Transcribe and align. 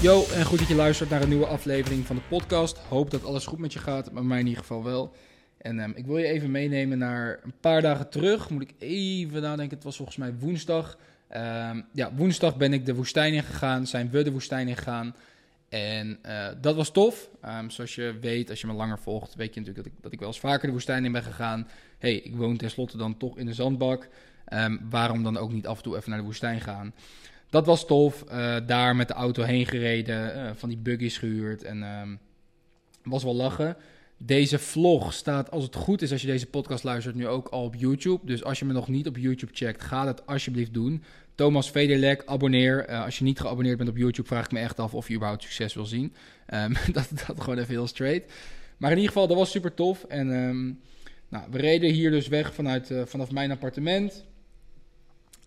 Yo, 0.00 0.24
en 0.34 0.44
goed 0.44 0.58
dat 0.58 0.68
je 0.68 0.74
luistert 0.74 1.10
naar 1.10 1.22
een 1.22 1.28
nieuwe 1.28 1.46
aflevering 1.46 2.06
van 2.06 2.16
de 2.16 2.22
podcast. 2.28 2.78
Hoop 2.78 3.10
dat 3.10 3.24
alles 3.24 3.46
goed 3.46 3.58
met 3.58 3.72
je 3.72 3.78
gaat, 3.78 4.12
maar 4.12 4.24
mij 4.24 4.38
in 4.38 4.46
ieder 4.46 4.60
geval 4.60 4.84
wel. 4.84 5.14
En 5.58 5.80
ehm, 5.80 5.90
ik 5.94 6.06
wil 6.06 6.16
je 6.16 6.26
even 6.26 6.50
meenemen 6.50 6.98
naar 6.98 7.40
een 7.42 7.54
paar 7.60 7.82
dagen 7.82 8.10
terug. 8.10 8.50
Moet 8.50 8.62
ik 8.62 8.74
even 8.78 9.42
nadenken, 9.42 9.76
het 9.76 9.84
was 9.84 9.96
volgens 9.96 10.16
mij 10.16 10.34
woensdag. 10.38 10.98
Ehm, 11.28 11.80
ja, 11.92 12.14
woensdag 12.14 12.56
ben 12.56 12.72
ik 12.72 12.86
de 12.86 12.94
woestijn 12.94 13.34
in 13.34 13.42
gegaan, 13.42 13.86
zijn 13.86 14.10
we 14.10 14.22
de 14.22 14.32
woestijn 14.32 14.68
in 14.68 14.76
gegaan. 14.76 15.14
En 15.68 16.18
eh, 16.22 16.48
dat 16.60 16.76
was 16.76 16.90
tof. 16.90 17.30
Ehm, 17.40 17.68
zoals 17.68 17.94
je 17.94 18.18
weet, 18.20 18.50
als 18.50 18.60
je 18.60 18.66
me 18.66 18.72
langer 18.72 18.98
volgt, 18.98 19.34
weet 19.34 19.54
je 19.54 19.60
natuurlijk 19.60 19.86
dat 19.86 19.94
ik, 19.96 20.02
dat 20.02 20.12
ik 20.12 20.18
wel 20.18 20.28
eens 20.28 20.40
vaker 20.40 20.66
de 20.66 20.72
woestijn 20.72 21.04
in 21.04 21.12
ben 21.12 21.22
gegaan. 21.22 21.68
hey, 21.98 22.14
ik 22.14 22.36
woon 22.36 22.56
tenslotte 22.56 22.96
dan 22.96 23.16
toch 23.16 23.38
in 23.38 23.46
de 23.46 23.54
zandbak. 23.54 24.08
Waarom 24.90 25.22
dan 25.22 25.36
ook 25.36 25.52
niet 25.52 25.66
af 25.66 25.76
en 25.76 25.82
toe 25.82 25.96
even 25.96 26.10
naar 26.10 26.18
de 26.18 26.24
woestijn 26.24 26.60
gaan? 26.60 26.92
dat 27.50 27.66
was 27.66 27.86
tof. 27.86 28.24
Uh, 28.32 28.56
daar 28.66 28.96
met 28.96 29.08
de 29.08 29.14
auto 29.14 29.42
heen 29.42 29.66
gereden, 29.66 30.36
uh, 30.36 30.50
van 30.54 30.68
die 30.68 30.78
buggies 30.78 31.18
gehuurd 31.18 31.62
en 31.62 31.82
um, 31.82 32.18
was 33.02 33.22
wel 33.22 33.34
lachen. 33.34 33.76
Deze 34.16 34.58
vlog 34.58 35.12
staat, 35.12 35.50
als 35.50 35.64
het 35.64 35.74
goed 35.74 36.02
is, 36.02 36.12
als 36.12 36.20
je 36.20 36.26
deze 36.26 36.46
podcast 36.46 36.84
luistert, 36.84 37.14
nu 37.14 37.26
ook 37.26 37.48
al 37.48 37.64
op 37.64 37.74
YouTube. 37.74 38.26
Dus 38.26 38.44
als 38.44 38.58
je 38.58 38.64
me 38.64 38.72
nog 38.72 38.88
niet 38.88 39.06
op 39.06 39.16
YouTube 39.16 39.52
checkt, 39.54 39.82
ga 39.82 40.04
dat 40.04 40.26
alsjeblieft 40.26 40.74
doen. 40.74 41.02
Thomas 41.34 41.70
Vederlek, 41.70 42.22
abonneer. 42.26 42.90
Uh, 42.90 43.04
als 43.04 43.18
je 43.18 43.24
niet 43.24 43.40
geabonneerd 43.40 43.76
bent 43.76 43.88
op 43.88 43.96
YouTube, 43.96 44.28
vraag 44.28 44.44
ik 44.44 44.52
me 44.52 44.58
echt 44.58 44.78
af 44.78 44.94
of 44.94 45.08
je 45.08 45.14
überhaupt 45.14 45.42
succes 45.42 45.74
wil 45.74 45.86
zien. 45.86 46.14
Um, 46.54 46.72
dat, 46.92 47.08
dat 47.26 47.40
gewoon 47.40 47.58
even 47.58 47.74
heel 47.74 47.86
straight. 47.86 48.32
Maar 48.76 48.90
in 48.90 48.96
ieder 48.96 49.12
geval, 49.12 49.28
dat 49.28 49.36
was 49.36 49.50
super 49.50 49.74
tof. 49.74 50.04
En 50.04 50.28
nou, 51.28 51.44
we 51.50 51.58
reden 51.58 51.90
hier 51.90 52.10
dus 52.10 52.28
weg 52.28 52.54
vanuit, 52.54 52.92
vanaf 53.04 53.30
mijn 53.30 53.50
appartement. 53.50 54.24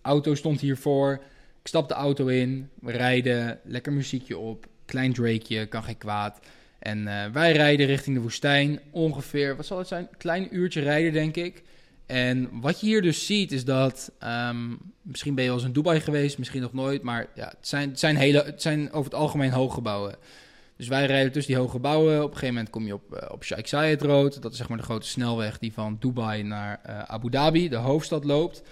Auto 0.04 0.34
stond 0.34 0.60
hiervoor. 0.60 1.12
Ik 1.60 1.68
stap 1.68 1.88
de 1.88 1.94
auto 1.94 2.26
in, 2.26 2.68
we 2.80 2.92
rijden, 2.92 3.60
lekker 3.64 3.92
muziekje 3.92 4.38
op, 4.38 4.66
klein 4.84 5.12
Drakeje, 5.12 5.66
kan 5.66 5.82
geen 5.84 5.98
kwaad. 5.98 6.40
En 6.78 6.98
uh, 6.98 7.24
wij 7.32 7.52
rijden 7.52 7.86
richting 7.86 8.16
de 8.16 8.22
woestijn, 8.22 8.80
ongeveer, 8.90 9.56
wat 9.56 9.66
zal 9.66 9.78
het 9.78 9.88
zijn, 9.88 10.08
klein 10.18 10.56
uurtje 10.56 10.80
rijden 10.80 11.12
denk 11.12 11.36
ik. 11.36 11.62
En 12.06 12.48
wat 12.60 12.80
je 12.80 12.86
hier 12.86 13.02
dus 13.02 13.26
ziet 13.26 13.52
is 13.52 13.64
dat, 13.64 14.12
um, 14.48 14.78
misschien 15.02 15.34
ben 15.34 15.44
je 15.44 15.50
al 15.50 15.56
eens 15.56 15.66
in 15.66 15.72
Dubai 15.72 16.00
geweest, 16.00 16.38
misschien 16.38 16.62
nog 16.62 16.72
nooit, 16.72 17.02
maar 17.02 17.26
ja, 17.34 17.44
het, 17.44 17.68
zijn, 17.68 17.98
zijn 17.98 18.16
hele, 18.16 18.42
het 18.42 18.62
zijn 18.62 18.92
over 18.92 19.10
het 19.10 19.20
algemeen 19.20 19.52
hooggebouwen. 19.52 20.16
Dus 20.76 20.88
wij 20.88 21.06
rijden 21.06 21.32
tussen 21.32 21.52
die 21.52 21.62
hoge 21.62 21.74
gebouwen. 21.74 22.16
Op 22.16 22.30
een 22.30 22.32
gegeven 22.32 22.54
moment 22.54 22.70
kom 22.70 22.86
je 22.86 22.94
op, 22.94 23.14
uh, 23.14 23.30
op 23.30 23.44
Sheikh 23.44 23.68
Zayed 23.68 24.02
Road. 24.02 24.42
Dat 24.42 24.52
is 24.52 24.58
zeg 24.58 24.68
maar 24.68 24.78
de 24.78 24.84
grote 24.84 25.06
snelweg 25.06 25.58
die 25.58 25.72
van 25.72 25.96
Dubai 26.00 26.42
naar 26.42 26.80
uh, 26.86 27.02
Abu 27.02 27.30
Dhabi, 27.30 27.68
de 27.68 27.76
hoofdstad, 27.76 28.24
loopt. 28.24 28.62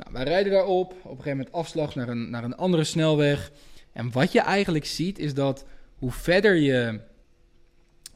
Nou, 0.00 0.12
wij 0.12 0.24
rijden 0.24 0.52
daarop, 0.52 0.92
op 0.92 1.04
een 1.04 1.10
gegeven 1.10 1.36
moment 1.36 1.52
afslag 1.52 1.94
naar 1.94 2.08
een, 2.08 2.30
naar 2.30 2.44
een 2.44 2.56
andere 2.56 2.84
snelweg. 2.84 3.50
En 3.92 4.12
wat 4.12 4.32
je 4.32 4.40
eigenlijk 4.40 4.84
ziet 4.84 5.18
is 5.18 5.34
dat 5.34 5.64
hoe 5.98 6.10
verder 6.10 6.54
je, 6.54 7.00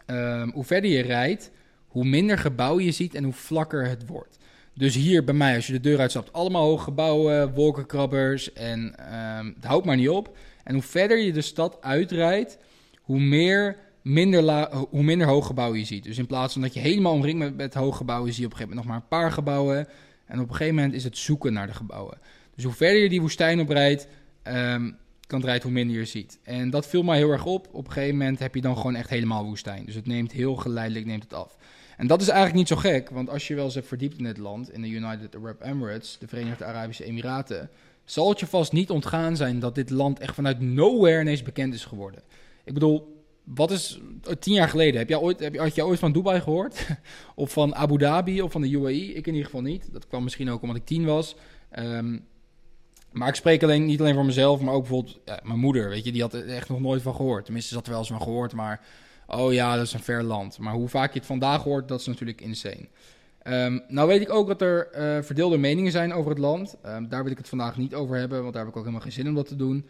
um, 0.06 0.50
hoe 0.50 0.64
verder 0.64 0.90
je 0.90 1.02
rijdt, 1.02 1.50
hoe 1.86 2.04
minder 2.04 2.38
gebouwen 2.38 2.84
je 2.84 2.92
ziet 2.92 3.14
en 3.14 3.24
hoe 3.24 3.32
vlakker 3.32 3.88
het 3.88 4.06
wordt. 4.06 4.38
Dus 4.74 4.94
hier 4.94 5.24
bij 5.24 5.34
mij, 5.34 5.54
als 5.54 5.66
je 5.66 5.72
de 5.72 5.80
deur 5.80 5.98
uitstapt, 5.98 6.32
allemaal 6.32 6.64
hoge 6.64 6.84
gebouwen, 6.84 7.54
wolkenkrabbers 7.54 8.52
en 8.52 8.94
um, 9.38 9.52
het 9.56 9.64
houdt 9.64 9.86
maar 9.86 9.96
niet 9.96 10.08
op. 10.08 10.36
En 10.64 10.74
hoe 10.74 10.82
verder 10.82 11.18
je 11.18 11.32
de 11.32 11.42
stad 11.42 11.78
uitrijdt, 11.80 12.58
hoe 13.00 13.20
meer 13.20 13.76
minder, 14.02 14.42
la, 14.42 14.70
hoe 14.90 15.02
minder 15.02 15.76
je 15.76 15.84
ziet. 15.84 16.04
Dus 16.04 16.18
in 16.18 16.26
plaats 16.26 16.52
van 16.52 16.62
dat 16.62 16.74
je 16.74 16.80
helemaal 16.80 17.12
omringt 17.12 17.38
met, 17.38 17.56
met 17.56 17.74
hoge 17.74 17.96
gebouwen, 17.96 18.32
zie 18.32 18.40
je 18.40 18.46
op 18.46 18.52
een 18.52 18.58
gegeven 18.58 18.76
moment 18.76 18.86
nog 18.86 19.08
maar 19.10 19.20
een 19.20 19.24
paar 19.24 19.32
gebouwen. 19.32 19.88
En 20.26 20.40
op 20.40 20.48
een 20.48 20.54
gegeven 20.54 20.74
moment 20.74 20.94
is 20.94 21.04
het 21.04 21.18
zoeken 21.18 21.52
naar 21.52 21.66
de 21.66 21.74
gebouwen. 21.74 22.18
Dus 22.54 22.64
hoe 22.64 22.72
verder 22.72 23.02
je 23.02 23.08
die 23.08 23.20
woestijn 23.20 23.60
oprijdt, 23.60 24.06
um, 24.42 24.96
kan 25.26 25.40
rijden 25.40 25.62
hoe 25.62 25.72
minder 25.72 25.96
je 25.96 26.04
ziet. 26.04 26.38
En 26.42 26.70
dat 26.70 26.86
viel 26.86 27.02
mij 27.02 27.16
heel 27.16 27.30
erg 27.30 27.44
op. 27.44 27.68
Op 27.72 27.86
een 27.86 27.92
gegeven 27.92 28.16
moment 28.16 28.38
heb 28.38 28.54
je 28.54 28.60
dan 28.60 28.76
gewoon 28.76 28.94
echt 28.94 29.10
helemaal 29.10 29.44
woestijn. 29.44 29.84
Dus 29.84 29.94
het 29.94 30.06
neemt 30.06 30.32
heel 30.32 30.56
geleidelijk 30.56 31.06
neemt 31.06 31.22
het 31.22 31.34
af. 31.34 31.56
En 31.96 32.06
dat 32.06 32.20
is 32.20 32.28
eigenlijk 32.28 32.58
niet 32.58 32.68
zo 32.68 32.76
gek, 32.76 33.10
want 33.10 33.30
als 33.30 33.48
je 33.48 33.54
wel 33.54 33.64
eens 33.64 33.74
hebt 33.74 33.86
verdiept 33.86 34.18
in 34.18 34.24
het 34.24 34.38
land, 34.38 34.72
in 34.72 34.82
de 34.82 34.88
United 34.88 35.36
Arab 35.36 35.62
Emirates, 35.62 36.16
de 36.20 36.28
Verenigde 36.28 36.64
Arabische 36.64 37.04
Emiraten, 37.04 37.70
zal 38.04 38.28
het 38.28 38.40
je 38.40 38.46
vast 38.46 38.72
niet 38.72 38.90
ontgaan 38.90 39.36
zijn 39.36 39.58
dat 39.58 39.74
dit 39.74 39.90
land 39.90 40.18
echt 40.18 40.34
vanuit 40.34 40.60
nowhere 40.60 41.20
ineens 41.20 41.42
bekend 41.42 41.74
is 41.74 41.84
geworden. 41.84 42.22
Ik 42.64 42.74
bedoel, 42.74 43.13
wat 43.44 43.70
is 43.70 44.00
tien 44.38 44.54
jaar 44.54 44.68
geleden? 44.68 44.98
Heb 44.98 45.08
jij 45.08 45.18
ooit, 45.18 45.40
heb 45.40 45.56
had 45.56 45.74
je 45.74 45.84
ooit 45.84 45.98
van 45.98 46.12
Dubai 46.12 46.40
gehoord? 46.40 46.86
of 47.34 47.52
van 47.52 47.74
Abu 47.74 47.98
Dhabi 47.98 48.42
of 48.42 48.52
van 48.52 48.60
de 48.60 48.70
UAE? 48.70 49.14
Ik 49.14 49.26
in 49.26 49.32
ieder 49.32 49.44
geval 49.44 49.62
niet. 49.62 49.92
Dat 49.92 50.06
kwam 50.06 50.22
misschien 50.22 50.50
ook 50.50 50.62
omdat 50.62 50.76
ik 50.76 50.84
tien 50.84 51.04
was. 51.04 51.36
Um, 51.78 52.26
maar 53.14 53.28
ik 53.28 53.34
spreek 53.34 53.62
alleen, 53.62 53.84
niet 53.84 54.00
alleen 54.00 54.14
voor 54.14 54.24
mezelf, 54.24 54.60
maar 54.60 54.74
ook 54.74 54.80
bijvoorbeeld 54.80 55.20
mijn 55.42 55.58
moeder. 55.58 55.88
Weet 55.88 56.04
je, 56.04 56.12
die 56.12 56.22
had 56.22 56.34
er 56.34 56.48
echt 56.48 56.68
nog 56.68 56.80
nooit 56.80 57.02
van 57.02 57.14
gehoord. 57.14 57.44
Tenminste, 57.44 57.70
ze 57.70 57.76
had 57.76 57.84
er 57.84 57.90
wel 57.90 58.00
eens 58.00 58.08
van 58.08 58.22
gehoord, 58.22 58.52
maar 58.52 58.80
oh 59.26 59.52
ja, 59.52 59.76
dat 59.76 59.84
is 59.84 59.92
een 59.92 60.00
ver 60.00 60.22
land. 60.22 60.58
Maar 60.58 60.74
hoe 60.74 60.88
vaak 60.88 61.12
je 61.12 61.18
het 61.18 61.28
vandaag 61.28 61.62
hoort, 61.62 61.88
dat 61.88 62.00
is 62.00 62.06
natuurlijk 62.06 62.40
insane. 62.40 62.88
Um, 63.42 63.82
nou 63.88 64.08
weet 64.08 64.20
ik 64.20 64.30
ook 64.30 64.46
dat 64.46 64.60
er 64.60 64.88
uh, 64.96 65.22
verdeelde 65.22 65.58
meningen 65.58 65.92
zijn 65.92 66.12
over 66.12 66.30
het 66.30 66.38
land. 66.38 66.76
Um, 66.86 67.08
daar 67.08 67.22
wil 67.22 67.32
ik 67.32 67.38
het 67.38 67.48
vandaag 67.48 67.76
niet 67.76 67.94
over 67.94 68.16
hebben, 68.16 68.40
want 68.40 68.52
daar 68.52 68.62
heb 68.62 68.70
ik 68.70 68.78
ook 68.78 68.84
helemaal 68.84 69.06
geen 69.06 69.16
zin 69.16 69.28
om 69.28 69.34
dat 69.34 69.48
te 69.48 69.56
doen. 69.56 69.86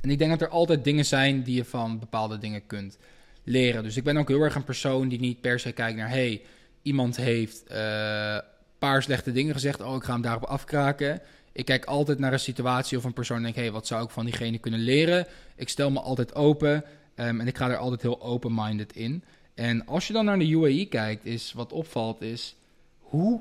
En 0.00 0.10
ik 0.10 0.18
denk 0.18 0.30
dat 0.30 0.40
er 0.40 0.48
altijd 0.48 0.84
dingen 0.84 1.04
zijn 1.04 1.42
die 1.42 1.54
je 1.54 1.64
van 1.64 1.98
bepaalde 1.98 2.38
dingen 2.38 2.66
kunt 2.66 2.98
leren. 3.44 3.82
Dus 3.82 3.96
ik 3.96 4.04
ben 4.04 4.16
ook 4.16 4.28
heel 4.28 4.40
erg 4.40 4.54
een 4.54 4.64
persoon 4.64 5.08
die 5.08 5.20
niet 5.20 5.40
per 5.40 5.60
se 5.60 5.72
kijkt 5.72 5.98
naar... 5.98 6.08
hey, 6.08 6.42
iemand 6.82 7.16
heeft 7.16 7.62
een 7.66 7.76
uh, 7.76 8.38
paar 8.78 9.02
slechte 9.02 9.32
dingen 9.32 9.54
gezegd... 9.54 9.80
oh, 9.80 9.96
ik 9.96 10.02
ga 10.04 10.12
hem 10.12 10.22
daarop 10.22 10.44
afkraken. 10.44 11.20
Ik 11.52 11.64
kijk 11.64 11.84
altijd 11.84 12.18
naar 12.18 12.32
een 12.32 12.40
situatie 12.40 12.98
of 12.98 13.04
een 13.04 13.12
persoon 13.12 13.36
en 13.36 13.42
denk... 13.42 13.54
hey, 13.54 13.72
wat 13.72 13.86
zou 13.86 14.04
ik 14.04 14.10
van 14.10 14.24
diegene 14.24 14.58
kunnen 14.58 14.80
leren? 14.80 15.26
Ik 15.56 15.68
stel 15.68 15.90
me 15.90 16.00
altijd 16.00 16.34
open 16.34 16.84
um, 17.16 17.40
en 17.40 17.46
ik 17.46 17.56
ga 17.56 17.70
er 17.70 17.76
altijd 17.76 18.02
heel 18.02 18.22
open-minded 18.22 18.92
in. 18.92 19.24
En 19.54 19.86
als 19.86 20.06
je 20.06 20.12
dan 20.12 20.24
naar 20.24 20.38
de 20.38 20.50
UAE 20.50 20.86
kijkt, 20.86 21.24
is 21.24 21.52
wat 21.52 21.72
opvalt 21.72 22.22
is... 22.22 22.56
hoe 22.98 23.40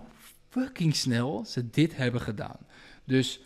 fucking 0.49 0.95
snel 0.95 1.45
ze 1.47 1.69
dit 1.69 1.97
hebben 1.97 2.21
gedaan. 2.21 2.57
Dus 3.03 3.39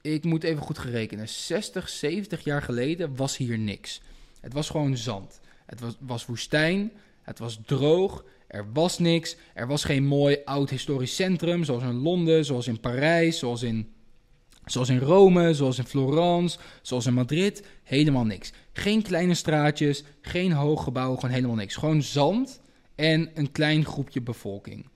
ik 0.00 0.24
moet 0.24 0.42
even 0.44 0.62
goed 0.62 0.78
gerekenen. 0.78 1.28
60, 1.28 1.88
70 1.88 2.44
jaar 2.44 2.62
geleden 2.62 3.16
was 3.16 3.36
hier 3.36 3.58
niks. 3.58 4.00
Het 4.40 4.52
was 4.52 4.70
gewoon 4.70 4.96
zand. 4.96 5.40
Het 5.66 5.80
was, 5.80 5.94
was 6.00 6.26
woestijn. 6.26 6.92
Het 7.22 7.38
was 7.38 7.60
droog. 7.66 8.24
Er 8.46 8.72
was 8.72 8.98
niks. 8.98 9.36
Er 9.54 9.66
was 9.66 9.84
geen 9.84 10.04
mooi 10.04 10.38
oud 10.44 10.70
historisch 10.70 11.14
centrum. 11.14 11.64
Zoals 11.64 11.82
in 11.82 11.94
Londen, 11.94 12.44
zoals 12.44 12.66
in 12.66 12.80
Parijs, 12.80 13.38
zoals 13.38 13.62
in, 13.62 13.92
zoals 14.64 14.88
in 14.88 14.98
Rome, 14.98 15.54
zoals 15.54 15.78
in 15.78 15.86
Florence, 15.86 16.58
zoals 16.82 17.06
in 17.06 17.14
Madrid. 17.14 17.66
Helemaal 17.82 18.24
niks. 18.24 18.52
Geen 18.72 19.02
kleine 19.02 19.34
straatjes, 19.34 20.04
geen 20.20 20.52
hooggebouwen, 20.52 21.18
gewoon 21.20 21.34
helemaal 21.34 21.56
niks. 21.56 21.76
Gewoon 21.76 22.02
zand 22.02 22.60
en 22.94 23.30
een 23.34 23.52
klein 23.52 23.84
groepje 23.84 24.20
bevolking. 24.20 24.88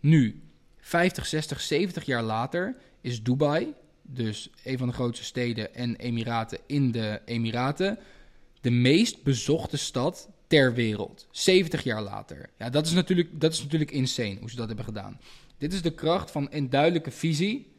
Nu, 0.00 0.42
50, 0.80 1.26
60, 1.26 1.60
70 1.60 2.04
jaar 2.04 2.22
later 2.22 2.76
is 3.00 3.22
Dubai 3.22 3.74
dus 4.10 4.50
een 4.64 4.78
van 4.78 4.88
de 4.88 4.94
grootste 4.94 5.24
steden 5.24 5.74
en 5.74 5.96
Emiraten 5.96 6.58
in 6.66 6.92
de 6.92 7.20
Emiraten, 7.24 7.98
de 8.60 8.70
meest 8.70 9.22
bezochte 9.22 9.76
stad 9.76 10.28
ter 10.46 10.74
wereld. 10.74 11.26
70 11.30 11.82
jaar 11.82 12.02
later. 12.02 12.50
Ja, 12.58 12.70
dat 12.70 12.86
is 12.86 12.92
natuurlijk, 12.92 13.40
dat 13.40 13.52
is 13.52 13.62
natuurlijk 13.62 13.90
insane 13.90 14.36
hoe 14.40 14.50
ze 14.50 14.56
dat 14.56 14.66
hebben 14.66 14.84
gedaan. 14.84 15.20
Dit 15.58 15.72
is 15.72 15.82
de 15.82 15.94
kracht 15.94 16.30
van 16.30 16.46
een 16.50 16.70
duidelijke 16.70 17.10
visie. 17.10 17.72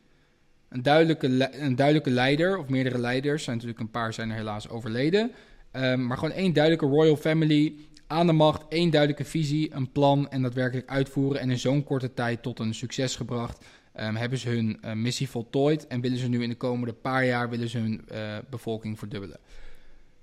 Een 0.69 0.81
duidelijke, 0.81 1.27
een 1.59 1.75
duidelijke 1.75 2.09
leider, 2.09 2.57
of 2.57 2.69
meerdere 2.69 2.97
leiders. 2.97 3.43
Zijn 3.43 3.55
natuurlijk 3.55 3.83
een 3.83 3.91
paar 3.91 4.13
zijn 4.13 4.29
er 4.29 4.35
helaas 4.35 4.69
overleden. 4.69 5.31
Um, 5.71 6.07
maar 6.07 6.17
gewoon 6.17 6.33
één 6.33 6.53
duidelijke 6.53 6.85
royal 6.95 7.15
family 7.15 7.75
aan 8.07 8.27
de 8.27 8.33
macht. 8.33 8.65
één 8.69 8.89
duidelijke 8.89 9.25
visie, 9.25 9.73
een 9.73 9.91
plan 9.91 10.29
en 10.29 10.41
daadwerkelijk 10.41 10.89
uitvoeren. 10.89 11.41
En 11.41 11.49
in 11.49 11.59
zo'n 11.59 11.83
korte 11.83 12.13
tijd 12.13 12.41
tot 12.41 12.59
een 12.59 12.73
succes 12.73 13.15
gebracht. 13.15 13.65
Um, 14.01 14.15
hebben 14.15 14.37
ze 14.37 14.49
hun 14.49 14.79
uh, 14.85 14.93
missie 14.93 15.29
voltooid 15.29 15.87
en 15.87 16.01
willen 16.01 16.17
ze 16.17 16.27
nu 16.27 16.43
in 16.43 16.49
de 16.49 16.55
komende 16.55 16.93
paar 16.93 17.25
jaar 17.25 17.49
willen 17.49 17.69
ze 17.69 17.77
hun 17.77 18.01
uh, 18.11 18.37
bevolking 18.49 18.99
verdubbelen. 18.99 19.39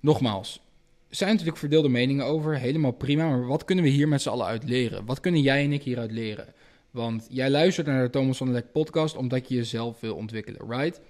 Nogmaals, 0.01 0.61
er 1.09 1.17
zijn 1.17 1.31
natuurlijk 1.31 1.59
verdeelde 1.59 1.89
meningen 1.89 2.25
over, 2.25 2.59
helemaal 2.59 2.93
prima, 2.93 3.29
maar 3.29 3.47
wat 3.47 3.65
kunnen 3.65 3.85
we 3.85 3.91
hier 3.91 4.09
met 4.09 4.23
z'n 4.23 4.29
allen 4.29 4.47
uit 4.47 4.65
leren? 4.65 5.05
Wat 5.05 5.21
kunnen 5.21 5.41
jij 5.41 5.65
en 5.65 5.73
ik 5.73 5.83
hieruit 5.83 6.11
leren? 6.11 6.47
Want 6.91 7.27
jij 7.31 7.51
luistert 7.51 7.87
naar 7.87 8.03
de 8.03 8.11
Thomas 8.11 8.37
van 8.37 8.47
der 8.47 8.57
Lek 8.57 8.73
podcast 8.73 9.17
omdat 9.17 9.49
je 9.49 9.55
jezelf 9.55 10.01
wil 10.01 10.15
ontwikkelen, 10.15 10.69
right? 10.69 11.01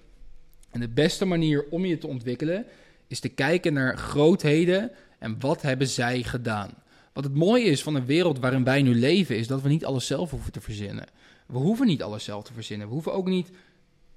En 0.71 0.81
de 0.81 0.89
beste 0.89 1.25
manier 1.25 1.65
om 1.71 1.85
je 1.85 1.99
te 1.99 2.07
ontwikkelen 2.07 2.67
is 3.07 3.21
te 3.21 3.29
kijken 3.29 3.73
naar 3.73 3.99
grootheden 3.99 4.91
en 5.19 5.37
wat 5.41 5.63
hebben 5.63 5.87
zij 5.87 6.23
gedaan. 6.23 6.75
Wat 7.13 7.25
het 7.25 7.35
mooie 7.35 7.65
is 7.65 7.83
van 7.83 7.95
een 7.95 8.07
wereld 8.07 8.39
waarin 8.39 8.65
wij 8.65 8.83
nu 8.83 8.95
leven, 8.95 9.37
is 9.37 9.47
dat 9.47 9.63
we 9.63 9.69
niet 9.69 9.85
alles 9.85 10.07
zelf 10.07 10.31
hoeven 10.31 10.53
te 10.53 10.61
verzinnen. 10.61 11.07
We 11.47 11.59
hoeven 11.59 11.87
niet 11.87 12.03
alles 12.03 12.25
zelf 12.25 12.45
te 12.45 12.53
verzinnen. 12.53 12.87
We 12.87 12.93
hoeven 12.93 13.13
ook 13.13 13.29
niet 13.29 13.51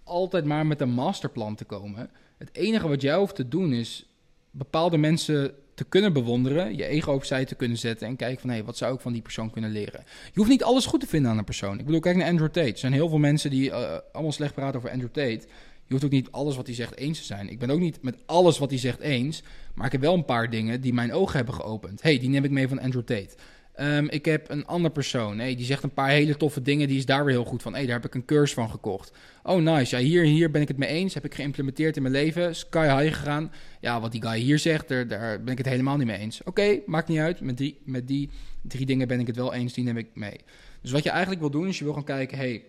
altijd 0.03 0.45
maar 0.45 0.65
met 0.65 0.81
een 0.81 0.89
masterplan 0.89 1.55
te 1.55 1.65
komen. 1.65 2.09
Het 2.37 2.49
enige 2.51 2.87
wat 2.87 3.01
jij 3.01 3.15
hoeft 3.15 3.35
te 3.35 3.47
doen 3.47 3.73
is 3.73 4.05
bepaalde 4.51 4.97
mensen 4.97 5.53
te 5.73 5.83
kunnen 5.83 6.13
bewonderen, 6.13 6.75
je 6.75 6.85
ego 6.85 7.13
opzij 7.13 7.45
te 7.45 7.55
kunnen 7.55 7.77
zetten 7.77 8.07
en 8.07 8.15
kijken 8.15 8.41
van 8.41 8.49
hé, 8.49 8.63
wat 8.63 8.77
zou 8.77 8.93
ik 8.93 8.99
van 8.99 9.13
die 9.13 9.21
persoon 9.21 9.49
kunnen 9.49 9.71
leren? 9.71 10.03
Je 10.05 10.31
hoeft 10.33 10.49
niet 10.49 10.63
alles 10.63 10.85
goed 10.85 10.99
te 10.99 11.07
vinden 11.07 11.31
aan 11.31 11.37
een 11.37 11.43
persoon. 11.43 11.79
Ik 11.79 11.85
bedoel, 11.85 11.99
kijk 11.99 12.15
naar 12.15 12.29
Andrew 12.29 12.49
Tate. 12.49 12.71
Er 12.71 12.77
zijn 12.77 12.93
heel 12.93 13.09
veel 13.09 13.17
mensen 13.17 13.49
die 13.49 13.69
uh, 13.69 13.97
allemaal 14.11 14.31
slecht 14.31 14.53
praten 14.53 14.79
over 14.79 14.91
Andrew 14.91 15.09
Tate. 15.09 15.47
Je 15.85 15.95
hoeft 15.95 16.03
ook 16.03 16.11
niet 16.11 16.31
alles 16.31 16.55
wat 16.55 16.65
hij 16.65 16.75
zegt 16.75 16.95
eens 16.95 17.19
te 17.19 17.25
zijn. 17.25 17.49
Ik 17.49 17.59
ben 17.59 17.69
ook 17.69 17.79
niet 17.79 18.01
met 18.01 18.17
alles 18.25 18.57
wat 18.57 18.69
hij 18.69 18.79
zegt 18.79 18.99
eens, 18.99 19.43
maar 19.73 19.85
ik 19.85 19.91
heb 19.91 20.01
wel 20.01 20.13
een 20.13 20.25
paar 20.25 20.49
dingen 20.49 20.81
die 20.81 20.93
mijn 20.93 21.13
ogen 21.13 21.35
hebben 21.35 21.53
geopend. 21.53 22.01
hey, 22.01 22.19
die 22.19 22.29
neem 22.29 22.43
ik 22.43 22.51
mee 22.51 22.67
van 22.67 22.79
Andrew 22.79 23.03
Tate. 23.03 23.35
Um, 23.81 24.09
ik 24.09 24.25
heb 24.25 24.49
een 24.49 24.65
ander 24.65 24.91
persoon. 24.91 25.37
Die 25.37 25.65
zegt 25.65 25.83
een 25.83 25.93
paar 25.93 26.09
hele 26.09 26.37
toffe 26.37 26.61
dingen. 26.61 26.87
Die 26.87 26.97
is 26.97 27.05
daar 27.05 27.25
weer 27.25 27.33
heel 27.33 27.45
goed 27.45 27.61
van. 27.61 27.73
Hey, 27.73 27.85
daar 27.85 27.95
heb 27.95 28.05
ik 28.05 28.15
een 28.15 28.25
cursus 28.25 28.53
van 28.53 28.69
gekocht. 28.69 29.11
Oh, 29.43 29.61
nice. 29.61 29.97
Ja, 29.97 30.03
hier, 30.03 30.23
hier 30.23 30.51
ben 30.51 30.61
ik 30.61 30.67
het 30.67 30.77
mee 30.77 30.89
eens. 30.89 31.13
Heb 31.13 31.25
ik 31.25 31.35
geïmplementeerd 31.35 31.95
in 31.95 32.01
mijn 32.01 32.13
leven. 32.13 32.55
Sky 32.55 32.97
high 32.97 33.17
gegaan. 33.17 33.51
Ja, 33.81 34.01
wat 34.01 34.11
die 34.11 34.21
guy 34.21 34.39
hier 34.39 34.59
zegt, 34.59 34.87
daar, 34.87 35.07
daar 35.07 35.43
ben 35.43 35.51
ik 35.51 35.57
het 35.57 35.67
helemaal 35.67 35.97
niet 35.97 36.07
mee 36.07 36.17
eens. 36.17 36.41
Oké, 36.43 36.79
maakt 36.85 37.07
niet 37.07 37.19
uit. 37.19 37.41
Met 37.41 37.57
die, 37.57 37.77
met 37.83 38.07
die 38.07 38.29
drie 38.61 38.85
dingen 38.85 39.07
ben 39.07 39.19
ik 39.19 39.27
het 39.27 39.35
wel 39.35 39.53
eens. 39.53 39.73
Die 39.73 39.83
neem 39.83 39.97
ik 39.97 40.07
mee. 40.13 40.39
Dus 40.81 40.91
wat 40.91 41.03
je 41.03 41.09
eigenlijk 41.09 41.41
wil 41.41 41.51
doen, 41.51 41.67
is 41.67 41.77
je 41.77 41.83
wil 41.83 41.93
gaan 41.93 42.03
kijken... 42.03 42.37
Hey, 42.37 42.63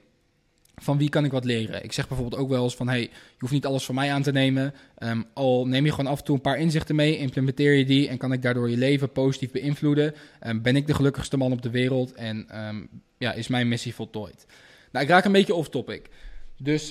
van 0.80 0.98
wie 0.98 1.08
kan 1.08 1.24
ik 1.24 1.30
wat 1.30 1.44
leren? 1.44 1.84
Ik 1.84 1.92
zeg 1.92 2.08
bijvoorbeeld 2.08 2.42
ook 2.42 2.48
wel 2.48 2.62
eens 2.64 2.76
van, 2.76 2.88
hey, 2.88 3.00
je 3.00 3.38
hoeft 3.38 3.52
niet 3.52 3.66
alles 3.66 3.84
van 3.84 3.94
mij 3.94 4.12
aan 4.12 4.22
te 4.22 4.32
nemen. 4.32 4.74
Um, 4.98 5.24
al 5.34 5.66
neem 5.66 5.84
je 5.84 5.90
gewoon 5.90 6.10
af 6.10 6.18
en 6.18 6.24
toe 6.24 6.34
een 6.34 6.40
paar 6.40 6.58
inzichten 6.58 6.94
mee, 6.94 7.16
implementeer 7.16 7.74
je 7.74 7.84
die 7.84 8.08
en 8.08 8.18
kan 8.18 8.32
ik 8.32 8.42
daardoor 8.42 8.70
je 8.70 8.76
leven 8.76 9.12
positief 9.12 9.50
beïnvloeden. 9.50 10.14
Um, 10.46 10.62
ben 10.62 10.76
ik 10.76 10.86
de 10.86 10.94
gelukkigste 10.94 11.36
man 11.36 11.52
op 11.52 11.62
de 11.62 11.70
wereld 11.70 12.12
en 12.12 12.66
um, 12.68 12.88
ja, 13.18 13.32
is 13.32 13.48
mijn 13.48 13.68
missie 13.68 13.94
voltooid. 13.94 14.46
Nou, 14.92 15.04
ik 15.04 15.10
raak 15.10 15.24
een 15.24 15.32
beetje 15.32 15.54
off 15.54 15.68
topic. 15.68 16.08
Dus, 16.56 16.88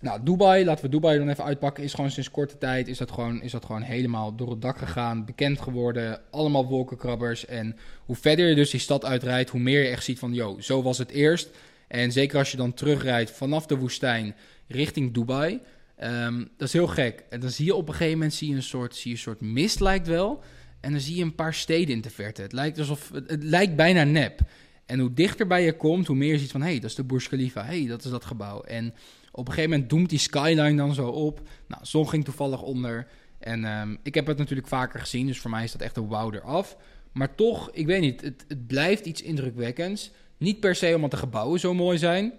nou, 0.00 0.22
Dubai, 0.22 0.64
laten 0.64 0.84
we 0.84 0.90
Dubai 0.90 1.18
dan 1.18 1.28
even 1.28 1.44
uitpakken, 1.44 1.84
is 1.84 1.94
gewoon 1.94 2.10
sinds 2.10 2.30
korte 2.30 2.58
tijd, 2.58 2.88
is 2.88 2.98
dat 2.98 3.10
gewoon, 3.10 3.42
is 3.42 3.52
dat 3.52 3.64
gewoon 3.64 3.82
helemaal 3.82 4.34
door 4.34 4.50
het 4.50 4.62
dak 4.62 4.78
gegaan, 4.78 5.24
bekend 5.24 5.60
geworden, 5.60 6.20
allemaal 6.30 6.66
wolkenkrabbers. 6.66 7.46
En 7.46 7.76
hoe 8.04 8.16
verder 8.16 8.48
je 8.48 8.54
dus 8.54 8.70
die 8.70 8.80
stad 8.80 9.04
uitrijdt, 9.04 9.50
hoe 9.50 9.60
meer 9.60 9.82
je 9.82 9.88
echt 9.88 10.04
ziet 10.04 10.18
van, 10.18 10.34
yo, 10.34 10.60
zo 10.60 10.82
was 10.82 10.98
het 10.98 11.10
eerst. 11.10 11.50
En 11.92 12.12
zeker 12.12 12.38
als 12.38 12.50
je 12.50 12.56
dan 12.56 12.74
terugrijdt 12.74 13.30
vanaf 13.30 13.66
de 13.66 13.76
woestijn 13.76 14.34
richting 14.66 15.14
Dubai. 15.14 15.60
Um, 16.02 16.48
dat 16.56 16.68
is 16.68 16.72
heel 16.72 16.86
gek. 16.86 17.24
En 17.30 17.40
dan 17.40 17.50
zie 17.50 17.64
je 17.64 17.74
op 17.74 17.88
een 17.88 17.94
gegeven 17.94 18.18
moment 18.18 18.34
zie 18.34 18.48
je 18.48 18.54
een 18.54 18.62
soort, 18.62 18.96
zie 18.96 19.10
je 19.10 19.16
een 19.16 19.22
soort 19.22 19.40
mist, 19.40 19.80
lijkt 19.80 20.06
wel. 20.06 20.42
En 20.80 20.90
dan 20.90 21.00
zie 21.00 21.16
je 21.16 21.22
een 21.22 21.34
paar 21.34 21.54
steden 21.54 21.94
in 21.94 22.00
de 22.00 22.10
verte. 22.10 22.42
Het 22.42 22.52
lijkt, 22.52 22.78
alsof, 22.78 23.10
het, 23.12 23.42
lijkt 23.42 23.76
bijna 23.76 24.04
nep. 24.04 24.40
En 24.86 24.98
hoe 24.98 25.12
dichter 25.12 25.46
bij 25.46 25.64
je 25.64 25.76
komt, 25.76 26.06
hoe 26.06 26.16
meer 26.16 26.32
je 26.32 26.38
ziet 26.38 26.50
van... 26.50 26.60
hé, 26.60 26.70
hey, 26.70 26.80
dat 26.80 26.90
is 26.90 26.96
de 26.96 27.04
Burj 27.04 27.26
Khalifa. 27.26 27.64
hé, 27.64 27.78
hey, 27.78 27.86
dat 27.86 28.04
is 28.04 28.10
dat 28.10 28.24
gebouw. 28.24 28.60
En 28.60 28.94
op 29.32 29.46
een 29.46 29.52
gegeven 29.52 29.70
moment 29.70 29.90
doemt 29.90 30.10
die 30.10 30.18
skyline 30.18 30.76
dan 30.76 30.94
zo 30.94 31.08
op. 31.08 31.48
Nou, 31.68 31.84
zon 31.84 32.08
ging 32.08 32.24
toevallig 32.24 32.62
onder. 32.62 33.06
En 33.38 33.64
um, 33.64 33.98
ik 34.02 34.14
heb 34.14 34.26
het 34.26 34.38
natuurlijk 34.38 34.68
vaker 34.68 35.00
gezien, 35.00 35.26
dus 35.26 35.40
voor 35.40 35.50
mij 35.50 35.64
is 35.64 35.72
dat 35.72 35.80
echt 35.80 35.96
een 35.96 36.08
wow 36.08 36.34
eraf. 36.34 36.76
Maar 37.12 37.34
toch, 37.34 37.70
ik 37.72 37.86
weet 37.86 38.00
niet, 38.00 38.20
het, 38.20 38.44
het 38.48 38.66
blijft 38.66 39.06
iets 39.06 39.22
indrukwekkends. 39.22 40.10
Niet 40.42 40.60
per 40.60 40.74
se 40.74 40.94
omdat 40.94 41.10
de 41.10 41.16
gebouwen 41.16 41.60
zo 41.60 41.74
mooi 41.74 41.98
zijn, 41.98 42.32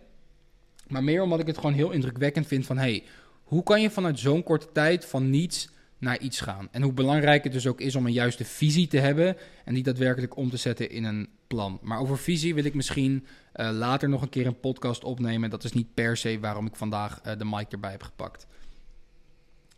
maar 0.88 1.04
meer 1.04 1.22
omdat 1.22 1.40
ik 1.40 1.48
het 1.48 1.58
gewoon 1.58 1.74
heel 1.74 1.92
indrukwekkend 1.92 2.48
vind 2.48 2.66
van 2.66 2.78
hey, 2.78 3.04
hoe 3.44 3.64
kan 3.64 3.82
je 3.82 3.90
vanuit 3.90 4.20
zo'n 4.20 4.44
korte 4.44 4.68
tijd 4.74 5.06
van 5.06 5.30
niets 5.30 5.70
naar 5.98 6.20
iets 6.20 6.40
gaan? 6.40 6.68
En 6.72 6.82
hoe 6.82 6.94
belangrijk 6.94 7.44
het 7.44 7.54
dus 7.54 7.68
ook 7.68 7.82
is 7.82 7.96
om 7.96 8.06
een 8.06 8.12
juiste 8.12 8.46
visie 8.46 8.88
te 8.88 8.98
hebben 8.98 9.38
en 9.66 9.74
die 9.74 9.84
daadwerkelijk 9.84 10.38
om 10.38 10.50
te 10.50 10.58
zetten 10.58 10.90
in 10.90 11.04
een 11.04 11.30
plan. 11.48 11.80
Maar 11.82 12.00
over 12.00 12.18
visie 12.18 12.56
wil 12.56 12.64
ik 12.64 12.74
misschien 12.74 13.26
uh, 13.56 13.70
later 13.72 14.10
nog 14.10 14.22
een 14.22 14.30
keer 14.30 14.46
een 14.46 14.60
podcast 14.60 15.04
opnemen. 15.04 15.50
Dat 15.50 15.64
is 15.64 15.74
niet 15.74 15.94
per 15.94 16.18
se 16.18 16.40
waarom 16.40 16.66
ik 16.66 16.76
vandaag 16.76 17.22
uh, 17.26 17.38
de 17.38 17.46
mic 17.46 17.72
erbij 17.72 17.92
heb 17.92 18.04
gepakt. 18.04 18.48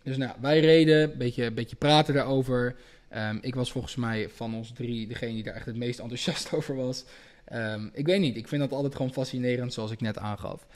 Dus 0.04 0.18
nou, 0.18 0.36
wij 0.42 0.60
reden, 0.60 1.12
een 1.12 1.18
beetje, 1.18 1.51
beetje 1.51 1.75
praten 1.75 2.13
daarover. 2.13 2.75
Um, 3.16 3.38
ik 3.42 3.56
was 3.56 3.71
volgens 3.71 3.95
mij 3.95 4.30
van 4.30 4.56
ons 4.56 4.71
drie 4.71 5.07
degene 5.07 5.33
die 5.33 5.44
daar 5.44 5.54
echt 5.54 5.66
het 5.66 5.75
meest 5.75 6.00
enthousiast 6.00 6.54
over 6.56 6.75
was. 6.75 7.06
Um, 7.53 7.89
ik 7.94 8.06
weet 8.06 8.19
niet, 8.19 8.38
ik 8.38 8.47
vind 8.47 8.62
dat 8.62 8.71
altijd 8.71 8.95
gewoon 8.95 9.13
fascinerend, 9.13 9.74
zoals 9.74 9.92
ik 9.92 10.01
net 10.01 10.18
aangaf. 10.18 10.68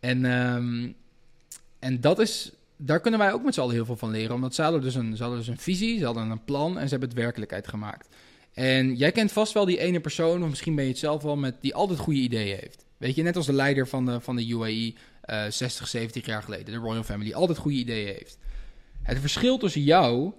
En, 0.00 0.24
um, 0.24 0.94
en 1.78 2.00
dat 2.00 2.18
is, 2.18 2.52
daar 2.76 3.00
kunnen 3.00 3.20
wij 3.20 3.32
ook 3.32 3.44
met 3.44 3.54
z'n 3.54 3.60
allen 3.60 3.74
heel 3.74 3.84
veel 3.84 3.96
van 3.96 4.10
leren. 4.10 4.34
Omdat 4.34 4.54
ze 4.54 4.62
hadden, 4.62 4.80
dus 4.80 4.94
een, 4.94 5.16
ze 5.16 5.22
hadden 5.22 5.38
dus 5.40 5.48
een 5.48 5.58
visie, 5.58 5.98
ze 5.98 6.04
hadden 6.04 6.30
een 6.30 6.44
plan 6.44 6.78
en 6.78 6.84
ze 6.84 6.90
hebben 6.90 7.08
het 7.08 7.18
werkelijkheid 7.18 7.68
gemaakt. 7.68 8.08
En 8.52 8.94
jij 8.94 9.12
kent 9.12 9.32
vast 9.32 9.52
wel 9.52 9.64
die 9.64 9.78
ene 9.78 10.00
persoon, 10.00 10.42
of 10.42 10.48
misschien 10.48 10.74
ben 10.74 10.84
je 10.84 10.90
het 10.90 10.98
zelf 10.98 11.22
wel, 11.22 11.36
met, 11.36 11.54
die 11.60 11.74
altijd 11.74 11.98
goede 11.98 12.20
ideeën 12.20 12.58
heeft. 12.60 12.84
Weet 12.96 13.14
je, 13.14 13.22
net 13.22 13.36
als 13.36 13.46
de 13.46 13.52
leider 13.52 13.88
van 13.88 14.06
de, 14.06 14.20
van 14.20 14.36
de 14.36 14.48
UAE 14.48 14.94
uh, 15.30 15.44
60, 15.50 15.88
70 15.88 16.26
jaar 16.26 16.42
geleden, 16.42 16.64
de 16.64 16.80
Royal 16.80 17.02
Family, 17.02 17.32
altijd 17.32 17.58
goede 17.58 17.76
ideeën 17.76 18.06
heeft. 18.06 18.38
Het 19.02 19.18
verschil 19.18 19.58
tussen 19.58 19.82
jou, 19.82 20.32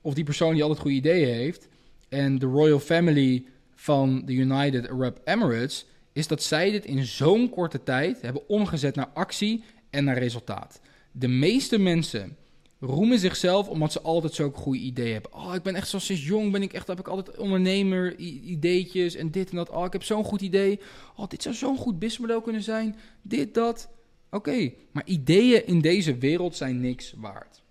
of 0.00 0.14
die 0.14 0.24
persoon 0.24 0.52
die 0.52 0.62
altijd 0.62 0.80
goede 0.80 0.96
ideeën 0.96 1.34
heeft, 1.34 1.68
en 2.08 2.38
de 2.38 2.46
Royal 2.46 2.78
Family 2.78 3.44
van 3.84 4.22
de 4.24 4.32
United 4.32 4.88
Arab 4.88 5.20
Emirates 5.24 5.86
is 6.12 6.26
dat 6.26 6.42
zij 6.42 6.70
dit 6.70 6.84
in 6.84 7.04
zo'n 7.04 7.50
korte 7.50 7.82
tijd 7.82 8.22
hebben 8.22 8.48
omgezet 8.48 8.94
naar 8.94 9.10
actie 9.14 9.62
en 9.90 10.04
naar 10.04 10.18
resultaat. 10.18 10.80
De 11.12 11.28
meeste 11.28 11.78
mensen 11.78 12.36
roemen 12.80 13.18
zichzelf 13.18 13.68
omdat 13.68 13.92
ze 13.92 14.00
altijd 14.00 14.34
zo'n 14.34 14.52
goede 14.52 14.78
ideeën 14.78 15.12
hebben. 15.12 15.32
Oh, 15.34 15.54
ik 15.54 15.62
ben 15.62 15.74
echt 15.74 15.88
zoals 15.88 16.04
sinds 16.04 16.26
jong 16.26 16.52
ben 16.52 16.62
ik 16.62 16.72
echt 16.72 16.86
heb 16.86 16.98
ik 16.98 17.08
altijd 17.08 17.36
ondernemer 17.36 18.16
ideetjes 18.16 19.14
en 19.14 19.30
dit 19.30 19.50
en 19.50 19.56
dat. 19.56 19.70
Oh, 19.70 19.84
ik 19.84 19.92
heb 19.92 20.02
zo'n 20.02 20.24
goed 20.24 20.40
idee. 20.40 20.80
Oh, 21.16 21.28
dit 21.28 21.42
zou 21.42 21.54
zo'n 21.54 21.76
goed 21.76 21.98
businessmodel 21.98 22.40
kunnen 22.40 22.62
zijn. 22.62 22.96
Dit 23.22 23.54
dat. 23.54 23.88
Oké, 24.30 24.72
maar 24.92 25.06
ideeën 25.06 25.66
in 25.66 25.80
deze 25.80 26.18
wereld 26.18 26.56
zijn 26.56 26.80
niks 26.80 27.14
waard. 27.16 27.62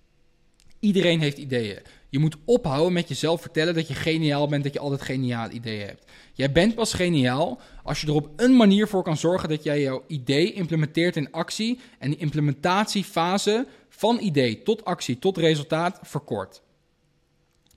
Iedereen 0.80 1.20
heeft 1.20 1.38
ideeën. 1.38 1.80
Je 2.14 2.20
moet 2.20 2.38
ophouden 2.46 2.94
met 2.94 3.08
jezelf 3.08 3.42
vertellen 3.42 3.74
dat 3.74 3.88
je 3.88 3.94
geniaal 3.94 4.48
bent, 4.48 4.64
dat 4.64 4.74
je 4.74 4.80
altijd 4.80 5.02
geniaal 5.02 5.52
ideeën 5.52 5.86
hebt. 5.86 6.12
Jij 6.34 6.52
bent 6.52 6.76
pas 6.76 6.94
geniaal 6.94 7.62
als 7.84 8.02
je 8.02 8.08
er 8.08 8.14
op 8.14 8.30
een 8.36 8.56
manier 8.56 8.88
voor 8.88 9.04
kan 9.04 9.18
zorgen 9.18 9.50
dat 9.50 9.64
jij 9.64 9.82
jouw 9.82 10.04
idee 10.08 10.54
implementeert 10.54 11.16
in 11.16 11.32
actie 11.32 11.80
en 12.00 12.10
die 12.10 12.20
implementatiefase 12.20 13.68
van 13.90 14.20
idee 14.20 14.64
tot 14.64 14.86
actie 14.86 15.20
tot 15.20 15.38
resultaat 15.38 16.00
verkort. 16.02 16.62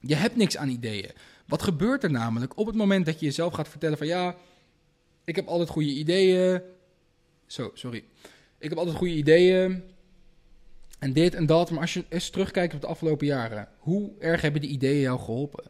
Je 0.01 0.15
hebt 0.15 0.37
niks 0.37 0.57
aan 0.57 0.69
ideeën. 0.69 1.11
Wat 1.47 1.63
gebeurt 1.63 2.03
er 2.05 2.11
namelijk 2.11 2.59
op 2.59 2.67
het 2.67 2.77
moment 2.77 3.07
dat 3.07 3.21
je 3.21 3.27
jezelf 3.27 3.55
gaat 3.55 3.69
vertellen 3.69 3.99
van 3.99 4.07
ja, 4.07 4.37
ik 5.25 5.37
heb 5.37 5.47
altijd 5.47 5.69
goede 5.69 5.93
ideeën. 5.93 6.63
Zo, 7.47 7.71
sorry. 7.75 8.05
Ik 8.59 8.69
heb 8.69 8.79
altijd 8.79 8.97
goede 8.97 9.15
ideeën. 9.15 9.83
En 10.99 11.13
dit 11.13 11.35
en 11.35 11.47
dat. 11.47 11.71
Maar 11.71 11.81
als 11.81 11.95
je 11.95 12.05
eens 12.09 12.31
terugkijkt 12.31 12.75
op 12.75 12.81
de 12.81 12.87
afgelopen 12.87 13.27
jaren, 13.27 13.69
hoe 13.79 14.11
erg 14.19 14.41
hebben 14.41 14.61
die 14.61 14.71
ideeën 14.71 15.01
jou 15.01 15.19
geholpen? 15.19 15.65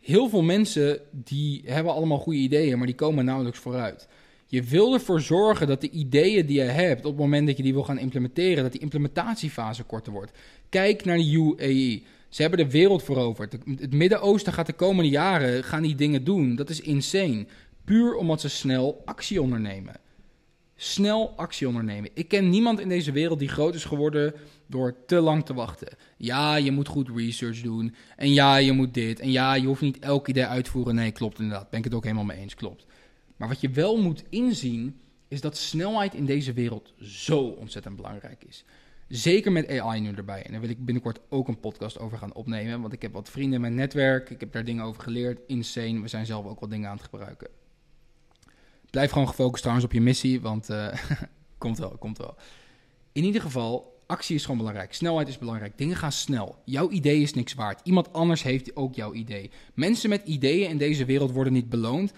Heel 0.00 0.28
veel 0.28 0.42
mensen 0.42 1.00
die 1.10 1.62
hebben 1.64 1.92
allemaal 1.92 2.18
goede 2.18 2.38
ideeën, 2.38 2.78
maar 2.78 2.86
die 2.86 2.96
komen 2.96 3.24
nauwelijks 3.24 3.58
vooruit. 3.58 4.08
Je 4.46 4.62
wil 4.62 4.94
ervoor 4.94 5.20
zorgen 5.20 5.66
dat 5.66 5.80
de 5.80 5.90
ideeën 5.90 6.46
die 6.46 6.60
je 6.60 6.62
hebt, 6.62 7.04
op 7.04 7.10
het 7.10 7.20
moment 7.20 7.46
dat 7.46 7.56
je 7.56 7.62
die 7.62 7.72
wil 7.72 7.84
gaan 7.84 7.98
implementeren, 7.98 8.62
dat 8.62 8.72
die 8.72 8.80
implementatiefase 8.80 9.82
korter 9.84 10.12
wordt. 10.12 10.32
Kijk 10.68 11.04
naar 11.04 11.16
de 11.16 11.32
UAE. 11.32 12.02
Ze 12.28 12.42
hebben 12.42 12.58
de 12.58 12.70
wereld 12.70 13.02
veroverd. 13.02 13.52
Het 13.52 13.92
Midden-Oosten 13.92 14.52
gaat 14.52 14.66
de 14.66 14.72
komende 14.72 15.10
jaren 15.10 15.64
gaan 15.64 15.82
die 15.82 15.94
dingen 15.94 16.24
doen. 16.24 16.56
Dat 16.56 16.70
is 16.70 16.80
insane. 16.80 17.46
Puur 17.84 18.14
omdat 18.14 18.40
ze 18.40 18.48
snel 18.48 19.02
actie 19.04 19.42
ondernemen 19.42 19.94
snel 20.80 21.32
actie 21.36 21.66
ondernemen. 21.66 22.10
Ik 22.14 22.28
ken 22.28 22.50
niemand 22.50 22.80
in 22.80 22.88
deze 22.88 23.12
wereld 23.12 23.38
die 23.38 23.48
groot 23.48 23.74
is 23.74 23.84
geworden 23.84 24.34
door 24.66 24.96
te 25.06 25.20
lang 25.20 25.44
te 25.44 25.54
wachten. 25.54 25.88
Ja, 26.16 26.56
je 26.56 26.70
moet 26.70 26.88
goed 26.88 27.08
research 27.08 27.60
doen. 27.60 27.94
En 28.16 28.32
ja, 28.32 28.56
je 28.56 28.72
moet 28.72 28.94
dit. 28.94 29.20
En 29.20 29.30
ja, 29.30 29.54
je 29.54 29.66
hoeft 29.66 29.80
niet 29.80 29.98
elk 29.98 30.28
idee 30.28 30.46
uit 30.46 30.64
te 30.64 30.70
voeren. 30.70 30.94
Nee, 30.94 31.10
klopt 31.10 31.38
inderdaad. 31.38 31.70
Ben 31.70 31.78
ik 31.78 31.84
het 31.84 31.94
ook 31.94 32.02
helemaal 32.02 32.24
mee 32.24 32.38
eens. 32.38 32.54
Klopt. 32.54 32.86
Maar 33.36 33.48
wat 33.48 33.60
je 33.60 33.70
wel 33.70 33.96
moet 33.96 34.24
inzien, 34.28 35.00
is 35.28 35.40
dat 35.40 35.56
snelheid 35.56 36.14
in 36.14 36.26
deze 36.26 36.52
wereld 36.52 36.92
zo 37.00 37.38
ontzettend 37.38 37.96
belangrijk 37.96 38.44
is. 38.44 38.64
Zeker 39.08 39.52
met 39.52 39.80
AI 39.80 40.00
nu 40.00 40.12
erbij. 40.12 40.42
En 40.42 40.52
daar 40.52 40.60
wil 40.60 40.70
ik 40.70 40.84
binnenkort 40.84 41.20
ook 41.28 41.48
een 41.48 41.60
podcast 41.60 41.98
over 41.98 42.18
gaan 42.18 42.34
opnemen. 42.34 42.80
Want 42.80 42.92
ik 42.92 43.02
heb 43.02 43.12
wat 43.12 43.30
vrienden 43.30 43.54
in 43.54 43.60
mijn 43.60 43.74
netwerk. 43.74 44.30
Ik 44.30 44.40
heb 44.40 44.52
daar 44.52 44.64
dingen 44.64 44.84
over 44.84 45.02
geleerd. 45.02 45.40
Insane. 45.46 46.00
We 46.00 46.08
zijn 46.08 46.26
zelf 46.26 46.46
ook 46.46 46.60
wat 46.60 46.70
dingen 46.70 46.88
aan 46.88 46.96
het 46.96 47.04
gebruiken. 47.04 47.48
Blijf 48.90 49.10
gewoon 49.10 49.28
gefocust 49.28 49.62
trouwens 49.62 49.86
op 49.86 49.92
je 49.92 50.00
missie, 50.00 50.40
want 50.40 50.70
uh, 50.70 50.88
komt 51.58 51.78
wel, 51.78 51.96
komt 51.98 52.18
wel. 52.18 52.34
In 53.12 53.24
ieder 53.24 53.40
geval, 53.40 54.00
actie 54.06 54.34
is 54.34 54.42
gewoon 54.42 54.58
belangrijk. 54.58 54.94
Snelheid 54.94 55.28
is 55.28 55.38
belangrijk. 55.38 55.78
Dingen 55.78 55.96
gaan 55.96 56.12
snel. 56.12 56.56
Jouw 56.64 56.90
idee 56.90 57.20
is 57.20 57.34
niks 57.34 57.54
waard. 57.54 57.80
Iemand 57.82 58.12
anders 58.12 58.42
heeft 58.42 58.76
ook 58.76 58.94
jouw 58.94 59.12
idee. 59.12 59.50
Mensen 59.74 60.08
met 60.08 60.22
ideeën 60.24 60.68
in 60.68 60.78
deze 60.78 61.04
wereld 61.04 61.32
worden 61.32 61.52
niet 61.52 61.68
beloond. 61.68 62.12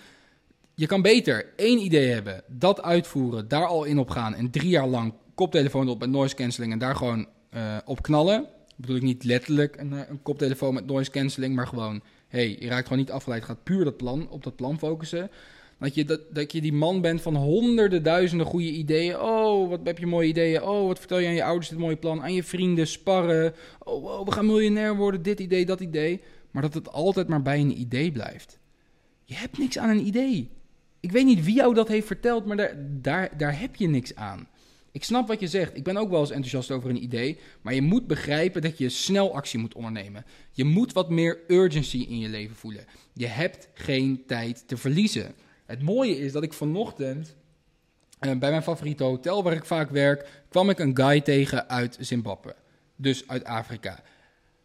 Je 0.75 0.87
kan 0.87 1.03
beter 1.03 1.53
één 1.57 1.79
idee 1.79 2.09
hebben, 2.09 2.43
dat 2.47 2.83
uitvoeren, 2.83 3.49
daar 3.49 3.67
al 3.67 3.85
in 3.85 3.99
op 3.99 4.11
gaan 4.11 4.35
en 4.35 4.51
drie 4.51 4.69
jaar 4.69 4.87
lang 4.87 5.15
koptelefoon 5.35 5.89
op 5.89 6.01
met 6.01 6.11
noise 6.11 6.35
cancelling 6.35 6.73
en 6.73 6.79
daar 6.79 6.97
gewoon 6.97 7.27
uh, 7.55 7.77
op 7.85 8.03
knallen. 8.03 8.47
bedoel 8.77 8.97
ik 8.97 9.03
niet 9.03 9.25
letterlijk 9.25 9.77
een, 9.77 9.93
eh, 9.93 10.09
een 10.09 10.23
koptelefoon 10.23 10.75
met 10.75 10.87
noise 10.87 11.11
cancelling, 11.11 11.55
maar 11.55 11.67
gewoon, 11.67 12.03
hey, 12.29 12.57
je 12.61 12.69
raakt 12.69 12.83
gewoon 12.83 12.99
niet 12.99 13.11
afgeleid, 13.11 13.45
gaat 13.45 13.63
puur 13.63 13.85
dat 13.85 13.97
plan, 13.97 14.29
op 14.29 14.43
dat 14.43 14.57
plan 14.57 14.79
focussen 14.79 15.31
Dat 15.81 15.95
je, 15.95 16.05
dat, 16.05 16.21
dat 16.31 16.53
je 16.53 16.61
die 16.61 16.73
man 16.73 17.01
bent 17.01 17.23
van 17.23 17.37
honderden, 17.37 18.03
duizenden 18.03 18.47
goede 18.47 18.71
ideeën. 18.71 19.21
Oh, 19.21 19.69
wat 19.69 19.81
heb 19.85 19.99
je 19.99 20.07
mooie 20.07 20.29
ideeën. 20.29 20.63
Oh, 20.63 20.87
wat 20.87 20.99
vertel 20.99 21.19
je 21.19 21.27
aan 21.27 21.35
je 21.35 21.45
ouders 21.45 21.69
dit 21.69 21.79
mooie 21.79 21.97
plan. 21.97 22.23
Aan 22.23 22.35
je 22.35 22.43
vrienden, 22.43 22.87
sparren. 22.87 23.55
Oh, 23.79 24.25
we 24.25 24.33
gaan 24.33 24.47
miljonair 24.47 24.97
worden. 24.97 25.23
Dit 25.23 25.41
idee, 25.41 25.67
dat 25.67 25.81
idee. 25.81 26.21
Maar 26.51 26.63
dat 26.63 26.75
het 26.75 26.93
altijd 26.93 27.29
maar 27.29 27.43
bij 27.43 27.61
een 27.61 27.81
idee 27.81 28.13
blijft. 28.13 28.59
Je 29.25 29.35
hebt 29.35 29.59
niks 29.59 29.79
aan 29.79 29.89
een 29.91 30.07
idee. 30.07 30.51
Ik 31.01 31.13
weet 31.13 31.25
niet 31.25 31.45
wie 31.45 31.55
jou 31.55 31.75
dat 31.75 31.89
heeft 31.89 32.07
verteld, 32.07 32.47
maar 32.47 32.57
daar, 32.57 32.77
daar, 33.01 33.31
daar 33.37 33.61
heb 33.61 33.77
je 33.77 33.89
niks 33.89 34.15
aan. 34.15 34.49
Ik 34.93 35.05
snap 35.05 35.29
wat 35.29 35.41
je 35.41 35.49
zegt. 35.49 35.77
Ik 35.77 35.85
ben 35.85 35.97
ook 35.97 36.11
wel 36.11 36.21
eens 36.21 36.31
enthousiast 36.31 36.71
over 36.71 36.91
een 36.91 37.03
idee. 37.03 37.39
Maar 37.63 37.75
je 37.75 37.83
moet 37.83 38.07
begrijpen 38.07 38.63
dat 38.63 38.79
je 38.79 38.89
snel 38.89 39.35
actie 39.35 39.59
moet 39.59 39.75
ondernemen. 39.75 40.25
Je 40.53 40.65
moet 40.65 40.93
wat 40.93 41.11
meer 41.11 41.39
urgency 41.49 42.07
in 42.09 42.19
je 42.19 42.29
leven 42.29 42.57
voelen. 42.57 42.85
Je 43.15 43.27
hebt 43.27 43.69
geen 43.75 44.23
tijd 44.27 44.69
te 44.69 44.77
verliezen. 44.77 45.35
Het 45.71 45.83
mooie 45.83 46.19
is 46.19 46.33
dat 46.33 46.43
ik 46.43 46.53
vanochtend 46.53 47.37
uh, 48.21 48.39
bij 48.39 48.51
mijn 48.51 48.63
favoriete 48.63 49.05
hotel 49.05 49.43
waar 49.43 49.53
ik 49.53 49.65
vaak 49.65 49.91
werk, 49.91 50.29
kwam 50.49 50.71
ik 50.71 50.79
een 50.79 50.97
guy 50.97 51.21
tegen 51.21 51.69
uit 51.69 51.97
Zimbabwe. 52.01 52.55
Dus 52.97 53.29
uit 53.29 53.45
Afrika. 53.45 54.03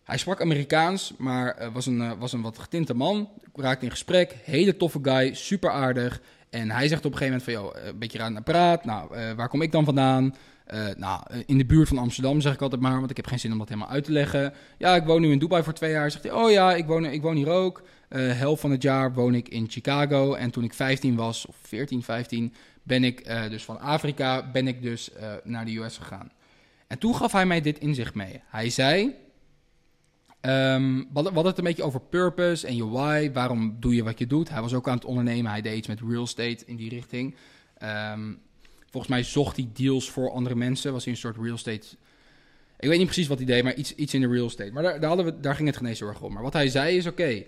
Hij 0.04 0.18
sprak 0.18 0.42
Amerikaans, 0.42 1.14
maar 1.18 1.62
uh, 1.62 1.74
was, 1.74 1.86
een, 1.86 2.00
uh, 2.00 2.12
was 2.20 2.34
een 2.34 2.42
wat 2.42 2.60
getinte 2.60 2.94
man. 2.94 3.30
Ik 3.54 3.62
raakte 3.62 3.86
in 3.86 3.92
gesprek. 3.92 4.36
Hele 4.44 4.78
toffe 4.78 5.00
guy, 5.02 5.34
super 5.34 5.72
aardig. 5.72 6.22
En 6.50 6.72
hij 6.72 6.88
zegt 6.88 7.06
op 7.06 7.12
een 7.12 7.18
gegeven 7.18 7.42
moment 7.46 7.74
van, 7.74 7.82
joh, 7.82 7.88
een 7.88 8.00
beetje 8.00 8.18
raar 8.18 8.32
naar 8.32 8.44
praat. 8.44 8.86
Nou, 8.86 9.36
waar 9.36 9.50
kom 9.50 9.62
ik 9.62 9.72
dan 9.72 9.86
vandaan? 9.86 10.36
Nou, 10.98 11.22
in 11.46 11.58
de 11.58 11.66
buurt 11.66 11.88
van 11.88 11.98
Amsterdam 11.98 12.42
zeg 12.42 12.54
ik 12.54 12.62
altijd 12.62 12.82
maar, 12.82 12.98
want 13.00 13.10
ik 13.10 13.18
heb 13.18 13.28
geen 13.28 13.40
zin 13.40 13.52
om 13.52 13.58
dat 13.58 13.70
helemaal 13.70 13.90
uit 13.90 14.04
te 14.04 14.12
leggen. 14.12 14.54
Ja, 14.78 14.96
ik 14.96 15.04
woon 15.04 15.22
nu 15.22 15.32
in 15.32 15.40
Dubai 15.40 15.64
voor 15.64 15.74
twee 15.74 15.92
jaar. 15.92 16.12
Zegt 16.12 16.24
hij, 16.24 16.34
oh 16.34 16.52
ja, 16.52 16.76
ik 16.76 16.86
woon, 16.86 17.06
ik 17.06 17.22
woon 17.22 17.36
hier 17.36 17.50
ook. 17.50 17.84
Uh, 18.16 18.38
helft 18.38 18.62
van 18.62 18.72
het 18.72 18.82
jaar 18.82 19.14
woon 19.14 19.36
ik 19.36 19.50
in 19.50 19.70
Chicago. 19.70 20.34
En 20.34 20.52
toen 20.52 20.64
ik 20.64 20.74
15 20.74 21.16
was, 21.16 21.46
of 21.46 21.56
14, 21.62 22.04
15, 22.04 22.54
ben 22.84 23.04
ik 23.04 23.28
uh, 23.28 23.50
dus 23.50 23.64
van 23.64 23.80
Afrika, 23.80 24.52
ben 24.52 24.68
ik 24.68 24.82
dus 24.82 25.12
naar 25.44 25.66
de 25.66 25.78
US 25.78 25.98
gegaan. 25.98 26.32
En 26.88 26.98
toen 26.98 27.16
gaf 27.16 27.32
hij 27.32 27.46
mij 27.46 27.62
dit 27.62 27.80
inzicht 27.80 28.14
mee. 28.14 28.42
Hij 28.46 28.70
zei, 28.70 29.16
Um, 30.46 31.08
we 31.14 31.22
hadden 31.22 31.46
het 31.46 31.58
een 31.58 31.64
beetje 31.64 31.84
over 31.84 32.02
purpose 32.02 32.68
en 32.68 32.76
je 32.76 32.90
why. 32.90 33.32
Waarom 33.32 33.78
doe 33.80 33.96
je 33.96 34.04
wat 34.04 34.20
je 34.20 34.28
doet? 34.28 34.50
Hij 34.50 34.62
was 34.62 34.74
ook 34.74 34.88
aan 34.88 34.96
het 34.96 35.06
ondernemen. 35.06 35.52
Hij 35.52 35.62
deed 35.62 35.78
iets 35.78 35.88
met 35.88 36.00
real 36.08 36.24
estate 36.24 36.64
in 36.66 36.76
die 36.76 36.90
richting. 36.90 37.36
Um, 37.84 38.40
volgens 38.90 39.12
mij 39.14 39.24
zocht 39.24 39.56
hij 39.56 39.70
deals 39.74 40.10
voor 40.10 40.32
andere 40.32 40.56
mensen. 40.56 40.92
Was 40.92 41.04
hij 41.04 41.14
een 41.14 41.20
soort 41.20 41.38
real 41.38 41.56
estate... 41.56 41.88
Ik 42.80 42.90
weet 42.90 42.98
niet 42.98 43.08
precies 43.08 43.28
wat 43.28 43.38
hij 43.38 43.48
deed, 43.48 43.64
maar 43.64 43.76
iets, 43.76 43.96
iets 43.96 44.14
in 44.14 44.22
de 44.22 44.28
real 44.28 44.46
estate. 44.46 44.72
Maar 44.72 44.84
daar, 44.84 45.00
daar, 45.00 45.08
hadden 45.08 45.26
we, 45.26 45.40
daar 45.40 45.56
ging 45.56 45.68
het 45.68 45.98
geen 45.98 46.16
om. 46.22 46.34
Maar 46.34 46.44
wat 46.44 46.54
hij 46.54 46.68
zei 46.68 46.98
is, 46.98 47.08
oké... 47.08 47.44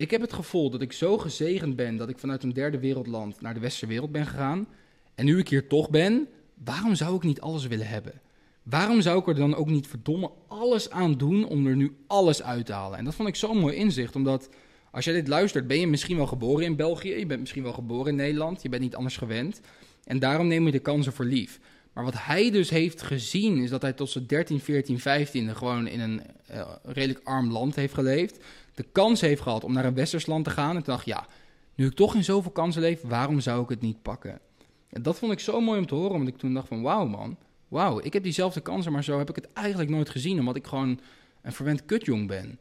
ik 0.00 0.10
heb 0.10 0.20
het 0.20 0.32
gevoel 0.32 0.70
dat 0.70 0.80
ik 0.80 0.92
zo 0.92 1.18
gezegend 1.18 1.76
ben... 1.76 1.96
dat 1.96 2.08
ik 2.08 2.18
vanuit 2.18 2.42
een 2.42 2.52
derde 2.52 2.78
wereldland 2.78 3.40
naar 3.40 3.54
de 3.54 3.60
westerse 3.60 3.86
wereld 3.86 4.12
ben 4.12 4.26
gegaan. 4.26 4.66
En 5.14 5.24
nu 5.24 5.38
ik 5.38 5.48
hier 5.48 5.68
toch 5.68 5.90
ben... 5.90 6.28
waarom 6.64 6.94
zou 6.94 7.16
ik 7.16 7.22
niet 7.22 7.40
alles 7.40 7.66
willen 7.66 7.86
hebben? 7.86 8.20
Waarom 8.62 9.00
zou 9.00 9.18
ik 9.18 9.26
er 9.26 9.34
dan 9.34 9.54
ook 9.54 9.70
niet 9.70 9.86
verdomme 9.86 10.30
alles 10.48 10.90
aan 10.90 11.14
doen 11.14 11.44
om 11.44 11.66
er 11.66 11.76
nu 11.76 11.96
alles 12.06 12.42
uit 12.42 12.66
te 12.66 12.72
halen? 12.72 12.98
En 12.98 13.04
dat 13.04 13.14
vond 13.14 13.28
ik 13.28 13.36
zo'n 13.36 13.58
mooi 13.58 13.76
inzicht, 13.76 14.16
omdat 14.16 14.48
als 14.90 15.04
jij 15.04 15.14
dit 15.14 15.28
luistert, 15.28 15.66
ben 15.66 15.80
je 15.80 15.86
misschien 15.86 16.16
wel 16.16 16.26
geboren 16.26 16.64
in 16.64 16.76
België, 16.76 17.14
je 17.14 17.26
bent 17.26 17.40
misschien 17.40 17.62
wel 17.62 17.72
geboren 17.72 18.10
in 18.10 18.16
Nederland, 18.16 18.62
je 18.62 18.68
bent 18.68 18.82
niet 18.82 18.96
anders 18.96 19.16
gewend. 19.16 19.60
En 20.04 20.18
daarom 20.18 20.46
neem 20.46 20.66
je 20.66 20.72
de 20.72 20.78
kansen 20.78 21.12
voor 21.12 21.24
lief. 21.24 21.60
Maar 21.92 22.04
wat 22.04 22.24
hij 22.24 22.50
dus 22.50 22.70
heeft 22.70 23.02
gezien, 23.02 23.58
is 23.58 23.70
dat 23.70 23.82
hij 23.82 23.92
tot 23.92 24.10
zijn 24.10 24.26
13, 24.26 24.60
14, 24.60 24.98
15 24.98 25.56
gewoon 25.56 25.86
in 25.86 26.00
een 26.00 26.22
uh, 26.50 26.68
redelijk 26.82 27.20
arm 27.24 27.52
land 27.52 27.74
heeft 27.74 27.94
geleefd. 27.94 28.38
De 28.80 28.86
kans 28.92 29.20
heeft 29.20 29.42
gehad 29.42 29.64
om 29.64 29.72
naar 29.72 29.84
een 29.84 29.94
westers 29.94 30.26
land 30.26 30.44
te 30.44 30.50
gaan. 30.50 30.76
En 30.76 30.82
dacht, 30.82 31.04
ja, 31.04 31.26
nu 31.74 31.86
ik 31.86 31.94
toch 31.94 32.14
in 32.14 32.24
zoveel 32.24 32.50
kansen 32.50 32.80
leef, 32.80 33.00
waarom 33.02 33.40
zou 33.40 33.62
ik 33.62 33.68
het 33.68 33.80
niet 33.80 34.02
pakken? 34.02 34.40
En 34.88 35.02
dat 35.02 35.18
vond 35.18 35.32
ik 35.32 35.40
zo 35.40 35.60
mooi 35.60 35.78
om 35.78 35.86
te 35.86 35.94
horen, 35.94 36.16
want 36.16 36.28
ik 36.28 36.36
toen 36.36 36.54
dacht 36.54 36.68
van, 36.68 36.82
wauw 36.82 37.06
man, 37.06 37.36
wauw, 37.68 38.00
ik 38.02 38.12
heb 38.12 38.22
diezelfde 38.22 38.60
kansen, 38.60 38.92
maar 38.92 39.04
zo 39.04 39.18
heb 39.18 39.28
ik 39.28 39.36
het 39.36 39.52
eigenlijk 39.52 39.90
nooit 39.90 40.08
gezien, 40.08 40.38
omdat 40.38 40.56
ik 40.56 40.66
gewoon 40.66 41.00
een 41.42 41.52
verwend 41.52 41.84
kutjong 41.84 42.28
ben. 42.28 42.58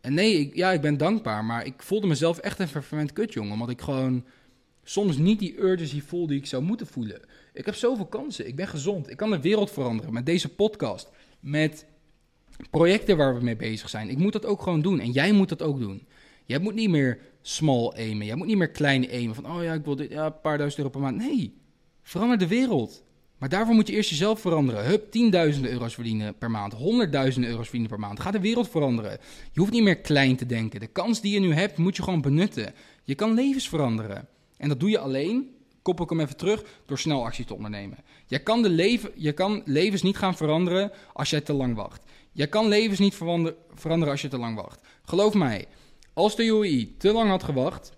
En 0.00 0.14
nee, 0.14 0.38
ik, 0.38 0.54
ja, 0.54 0.72
ik 0.72 0.80
ben 0.80 0.96
dankbaar, 0.96 1.44
maar 1.44 1.66
ik 1.66 1.82
voelde 1.82 2.06
mezelf 2.06 2.38
echt 2.38 2.58
een 2.58 2.68
verwend 2.68 3.12
kutjong, 3.12 3.52
omdat 3.52 3.70
ik 3.70 3.80
gewoon 3.80 4.24
soms 4.82 5.16
niet 5.16 5.38
die 5.38 5.60
urgency 5.60 6.02
voel 6.02 6.26
die 6.26 6.38
ik 6.38 6.46
zou 6.46 6.62
moeten 6.62 6.86
voelen. 6.86 7.20
Ik 7.52 7.66
heb 7.66 7.74
zoveel 7.74 8.06
kansen, 8.06 8.46
ik 8.46 8.56
ben 8.56 8.68
gezond, 8.68 9.10
ik 9.10 9.16
kan 9.16 9.30
de 9.30 9.40
wereld 9.40 9.70
veranderen 9.70 10.12
met 10.12 10.26
deze 10.26 10.48
podcast, 10.48 11.10
met 11.40 11.86
projecten 12.70 13.16
waar 13.16 13.34
we 13.34 13.44
mee 13.44 13.56
bezig 13.56 13.88
zijn. 13.88 14.08
Ik 14.08 14.18
moet 14.18 14.32
dat 14.32 14.46
ook 14.46 14.62
gewoon 14.62 14.82
doen 14.82 15.00
en 15.00 15.10
jij 15.10 15.32
moet 15.32 15.48
dat 15.48 15.62
ook 15.62 15.78
doen. 15.78 16.06
Jij 16.44 16.58
moet 16.58 16.74
niet 16.74 16.90
meer 16.90 17.18
small 17.42 17.88
aimen, 17.88 18.26
jij 18.26 18.34
moet 18.36 18.46
niet 18.46 18.56
meer 18.56 18.70
klein 18.70 19.10
aimen 19.10 19.34
van, 19.34 19.46
oh 19.46 19.62
ja, 19.62 19.72
ik 19.72 19.84
wil 19.84 19.96
dit, 19.96 20.10
ja, 20.10 20.26
een 20.26 20.40
paar 20.40 20.58
duizend 20.58 20.78
euro 20.78 20.90
per 20.90 21.00
maand. 21.00 21.16
Nee, 21.16 21.54
verander 22.02 22.38
de 22.38 22.46
wereld. 22.46 23.04
Maar 23.42 23.50
daarvoor 23.50 23.74
moet 23.74 23.88
je 23.88 23.94
eerst 23.94 24.10
jezelf 24.10 24.40
veranderen. 24.40 24.84
Hup, 24.84 25.10
tienduizenden 25.10 25.72
euro's 25.72 25.94
verdienen 25.94 26.38
per 26.38 26.50
maand, 26.50 26.72
honderdduizenden 26.72 27.50
euro's 27.50 27.68
verdienen 27.68 27.90
per 27.90 28.00
maand. 28.00 28.20
Ga 28.20 28.30
de 28.30 28.40
wereld 28.40 28.68
veranderen. 28.68 29.18
Je 29.52 29.60
hoeft 29.60 29.72
niet 29.72 29.82
meer 29.82 30.00
klein 30.00 30.36
te 30.36 30.46
denken. 30.46 30.80
De 30.80 30.86
kans 30.86 31.20
die 31.20 31.32
je 31.32 31.40
nu 31.40 31.52
hebt, 31.52 31.76
moet 31.76 31.96
je 31.96 32.02
gewoon 32.02 32.20
benutten. 32.20 32.74
Je 33.04 33.14
kan 33.14 33.34
levens 33.34 33.68
veranderen. 33.68 34.28
En 34.56 34.68
dat 34.68 34.80
doe 34.80 34.90
je 34.90 34.98
alleen, 34.98 35.54
koppel 35.82 36.04
ik 36.04 36.10
hem 36.10 36.20
even 36.20 36.36
terug, 36.36 36.64
door 36.86 36.98
snel 36.98 37.24
actie 37.24 37.44
te 37.44 37.54
ondernemen. 37.54 37.98
Je 38.26 38.38
kan, 38.38 38.62
de 38.62 38.68
leven, 38.68 39.10
je 39.14 39.32
kan 39.32 39.62
levens 39.64 40.02
niet 40.02 40.16
gaan 40.16 40.36
veranderen 40.36 40.92
als 41.12 41.30
jij 41.30 41.40
te 41.40 41.52
lang 41.52 41.74
wacht. 41.74 42.04
Je 42.32 42.46
kan 42.46 42.68
levens 42.68 42.98
niet 42.98 43.14
veranderen 43.74 44.08
als 44.10 44.22
je 44.22 44.28
te 44.28 44.38
lang 44.38 44.56
wacht. 44.56 44.80
Geloof 45.04 45.34
mij, 45.34 45.66
als 46.12 46.36
de 46.36 46.44
UAE 46.44 46.96
te 46.96 47.12
lang 47.12 47.30
had 47.30 47.42
gewacht, 47.42 47.92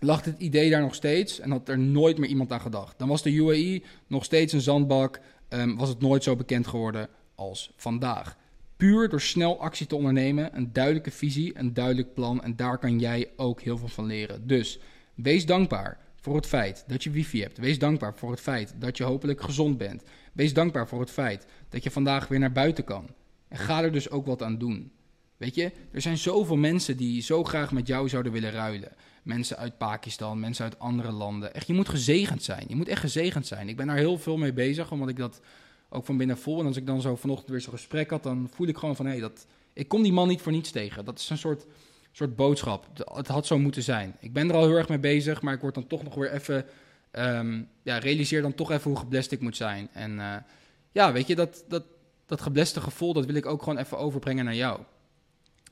lag 0.00 0.24
het 0.24 0.38
idee 0.38 0.70
daar 0.70 0.80
nog 0.80 0.94
steeds 0.94 1.40
en 1.40 1.50
had 1.50 1.68
er 1.68 1.78
nooit 1.78 2.18
meer 2.18 2.28
iemand 2.28 2.52
aan 2.52 2.60
gedacht. 2.60 2.98
Dan 2.98 3.08
was 3.08 3.22
de 3.22 3.32
UAE 3.32 3.82
nog 4.06 4.24
steeds 4.24 4.52
een 4.52 4.60
zandbak, 4.60 5.20
um, 5.48 5.76
was 5.76 5.88
het 5.88 6.00
nooit 6.00 6.22
zo 6.22 6.36
bekend 6.36 6.66
geworden 6.66 7.08
als 7.34 7.72
vandaag. 7.76 8.36
Puur 8.76 9.08
door 9.08 9.20
snel 9.20 9.60
actie 9.60 9.86
te 9.86 9.96
ondernemen, 9.96 10.56
een 10.56 10.72
duidelijke 10.72 11.10
visie, 11.10 11.58
een 11.58 11.74
duidelijk 11.74 12.14
plan 12.14 12.42
en 12.42 12.56
daar 12.56 12.78
kan 12.78 12.98
jij 12.98 13.30
ook 13.36 13.60
heel 13.60 13.78
veel 13.78 13.88
van 13.88 14.06
leren. 14.06 14.46
Dus 14.46 14.78
wees 15.14 15.46
dankbaar 15.46 15.98
voor 16.20 16.36
het 16.36 16.46
feit 16.46 16.84
dat 16.86 17.04
je 17.04 17.10
wifi 17.10 17.40
hebt. 17.40 17.58
Wees 17.58 17.78
dankbaar 17.78 18.14
voor 18.14 18.30
het 18.30 18.40
feit 18.40 18.74
dat 18.78 18.96
je 18.96 19.04
hopelijk 19.04 19.42
gezond 19.42 19.78
bent. 19.78 20.02
Wees 20.32 20.52
dankbaar 20.54 20.88
voor 20.88 21.00
het 21.00 21.10
feit 21.10 21.46
dat 21.68 21.82
je 21.82 21.90
vandaag 21.90 22.28
weer 22.28 22.38
naar 22.38 22.52
buiten 22.52 22.84
kan. 22.84 23.08
En 23.54 23.60
ga 23.60 23.82
er 23.82 23.92
dus 23.92 24.10
ook 24.10 24.26
wat 24.26 24.42
aan 24.42 24.58
doen. 24.58 24.92
Weet 25.36 25.54
je, 25.54 25.72
er 25.92 26.00
zijn 26.00 26.18
zoveel 26.18 26.56
mensen 26.56 26.96
die 26.96 27.22
zo 27.22 27.44
graag 27.44 27.72
met 27.72 27.86
jou 27.86 28.08
zouden 28.08 28.32
willen 28.32 28.50
ruilen 28.50 28.92
mensen 29.22 29.56
uit 29.56 29.78
Pakistan, 29.78 30.40
mensen 30.40 30.64
uit 30.64 30.78
andere 30.78 31.10
landen. 31.10 31.54
Echt, 31.54 31.66
je 31.66 31.74
moet 31.74 31.88
gezegend 31.88 32.42
zijn. 32.42 32.64
Je 32.68 32.76
moet 32.76 32.88
echt 32.88 33.00
gezegend 33.00 33.46
zijn. 33.46 33.68
Ik 33.68 33.76
ben 33.76 33.86
daar 33.86 33.96
heel 33.96 34.18
veel 34.18 34.36
mee 34.36 34.52
bezig, 34.52 34.92
omdat 34.92 35.08
ik 35.08 35.16
dat 35.16 35.40
ook 35.88 36.04
van 36.04 36.16
binnen 36.16 36.38
voel. 36.38 36.60
En 36.60 36.66
als 36.66 36.76
ik 36.76 36.86
dan 36.86 37.00
zo 37.00 37.16
vanochtend 37.16 37.50
weer 37.50 37.60
zo'n 37.60 37.72
gesprek 37.72 38.10
had, 38.10 38.22
dan 38.22 38.50
voel 38.54 38.66
ik 38.66 38.76
gewoon 38.76 38.96
van... 38.96 39.06
hé, 39.06 39.20
dat, 39.20 39.46
ik 39.72 39.88
kom 39.88 40.02
die 40.02 40.12
man 40.12 40.28
niet 40.28 40.40
voor 40.40 40.52
niets 40.52 40.70
tegen. 40.70 41.04
Dat 41.04 41.18
is 41.18 41.30
een 41.30 41.38
soort, 41.38 41.66
soort 42.12 42.36
boodschap. 42.36 42.86
Het 43.14 43.28
had 43.28 43.46
zo 43.46 43.58
moeten 43.58 43.82
zijn. 43.82 44.16
Ik 44.20 44.32
ben 44.32 44.48
er 44.48 44.54
al 44.54 44.66
heel 44.66 44.76
erg 44.76 44.88
mee 44.88 44.98
bezig, 44.98 45.42
maar 45.42 45.54
ik 45.54 45.60
word 45.60 45.74
dan 45.74 45.86
toch 45.86 46.02
nog 46.02 46.14
weer 46.14 46.32
even... 46.32 46.66
Um, 47.12 47.68
ja, 47.82 47.98
realiseer 47.98 48.42
dan 48.42 48.54
toch 48.54 48.70
even 48.70 48.90
hoe 48.90 48.98
geblest 48.98 49.32
ik 49.32 49.40
moet 49.40 49.56
zijn. 49.56 49.88
En 49.92 50.12
uh, 50.12 50.36
ja, 50.92 51.12
weet 51.12 51.26
je, 51.26 51.34
dat, 51.34 51.64
dat, 51.68 51.84
dat 52.26 52.40
gebleste 52.40 52.80
gevoel, 52.80 53.12
dat 53.12 53.26
wil 53.26 53.34
ik 53.34 53.46
ook 53.46 53.62
gewoon 53.62 53.78
even 53.78 53.98
overbrengen 53.98 54.44
naar 54.44 54.54
jou. 54.54 54.80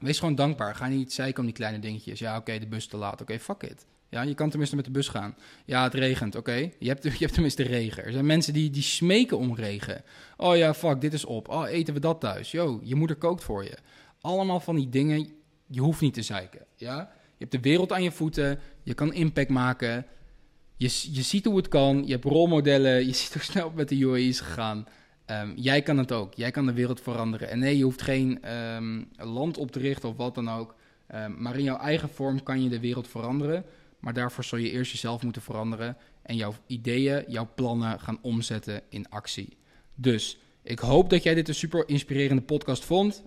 Wees 0.00 0.18
gewoon 0.18 0.35
dankbaar. 0.35 0.75
Ga 0.75 0.87
niet 0.87 1.12
zeiken 1.12 1.38
om 1.38 1.44
die 1.44 1.54
kleine 1.54 1.78
dingetjes. 1.78 2.18
Ja, 2.18 2.37
oké, 2.37 2.59
de 2.59 2.66
bus 2.66 2.87
te 2.87 2.97
laat. 2.97 3.21
Oké, 3.21 3.38
fuck 3.38 3.62
it. 3.62 3.87
Ja, 4.09 4.23
je 4.23 4.35
kan 4.35 4.49
tenminste 4.49 4.76
met 4.76 4.85
de 4.85 4.90
bus 4.90 5.09
gaan. 5.09 5.37
Ja, 5.64 5.82
het 5.82 5.94
regent. 5.94 6.37
Oké, 6.37 6.71
je, 6.78 6.88
hebt, 6.88 7.02
je 7.18 7.18
hebt 7.18 7.32
tenminste 7.32 7.62
regen. 7.62 8.04
Er 8.04 8.12
zijn 8.12 8.26
mensen 8.26 8.52
die, 8.52 8.71
die 8.71 8.82
smeken 8.82 9.38
om 9.38 9.54
regen. 9.54 10.02
Oh 10.37 10.56
ja, 10.56 10.75
fuck, 10.75 11.00
dit 11.00 11.12
is 11.12 11.25
op. 11.25 11.49
Oh, 11.49 11.68
eten 11.68 11.94
we 11.94 12.00
dat 12.00 12.21
thuis? 12.21 12.50
Yo, 12.50 12.80
je 12.82 12.94
moeder 12.94 13.16
kookt 13.16 13.44
voor 13.44 13.64
je. 13.64 13.76
Allemaal 14.21 14.61
van 14.61 14.76
die 14.76 14.88
dingen. 14.88 15.28
Je 15.66 15.80
hoeft 15.80 16.00
niet 16.00 16.14
te 16.14 16.23
zeiken. 16.23 16.66
Ja? 16.76 16.97
Je 17.37 17.49
hebt 17.49 17.52
de 17.52 17.61
wereld 17.61 17.92
aan 17.92 18.02
je 18.02 18.12
voeten. 18.12 18.59
Je 18.82 18.94
kan 18.94 19.12
impact 19.12 19.50
maken. 19.50 20.06
Je, 20.76 21.09
je 21.12 21.23
ziet 21.23 21.44
hoe 21.44 21.56
het 21.56 21.68
kan. 21.68 22.06
Je 22.06 22.12
hebt 22.12 22.25
rolmodellen. 22.25 23.04
Je 23.06 23.12
ziet 23.12 23.32
hoe 23.32 23.42
snel 23.42 23.73
met 23.75 23.88
de 23.88 23.99
UAE 23.99 24.26
is 24.26 24.40
gegaan. 24.40 24.87
Um, 25.40 25.52
jij 25.56 25.82
kan 25.82 25.98
het 25.98 26.12
ook. 26.12 26.34
Jij 26.34 26.50
kan 26.50 26.66
de 26.66 26.72
wereld 26.72 27.00
veranderen. 27.00 27.50
En 27.50 27.58
nee, 27.58 27.76
je 27.76 27.84
hoeft 27.84 28.02
geen 28.02 28.56
um, 28.76 29.08
land 29.16 29.58
op 29.58 29.70
te 29.70 29.78
richten 29.78 30.08
of 30.08 30.16
wat 30.16 30.34
dan 30.34 30.50
ook. 30.50 30.74
Um, 31.14 31.42
maar 31.42 31.56
in 31.56 31.64
jouw 31.64 31.78
eigen 31.78 32.08
vorm 32.08 32.42
kan 32.42 32.62
je 32.62 32.68
de 32.68 32.80
wereld 32.80 33.08
veranderen. 33.08 33.64
Maar 33.98 34.12
daarvoor 34.12 34.44
zul 34.44 34.58
je 34.58 34.70
eerst 34.70 34.92
jezelf 34.92 35.22
moeten 35.22 35.42
veranderen. 35.42 35.96
En 36.22 36.36
jouw 36.36 36.54
ideeën, 36.66 37.24
jouw 37.28 37.48
plannen 37.54 38.00
gaan 38.00 38.18
omzetten 38.22 38.82
in 38.88 39.08
actie. 39.08 39.56
Dus 39.94 40.38
ik 40.62 40.78
hoop 40.78 41.10
dat 41.10 41.22
jij 41.22 41.34
dit 41.34 41.48
een 41.48 41.54
super 41.54 41.88
inspirerende 41.88 42.42
podcast 42.42 42.84
vond. 42.84 43.22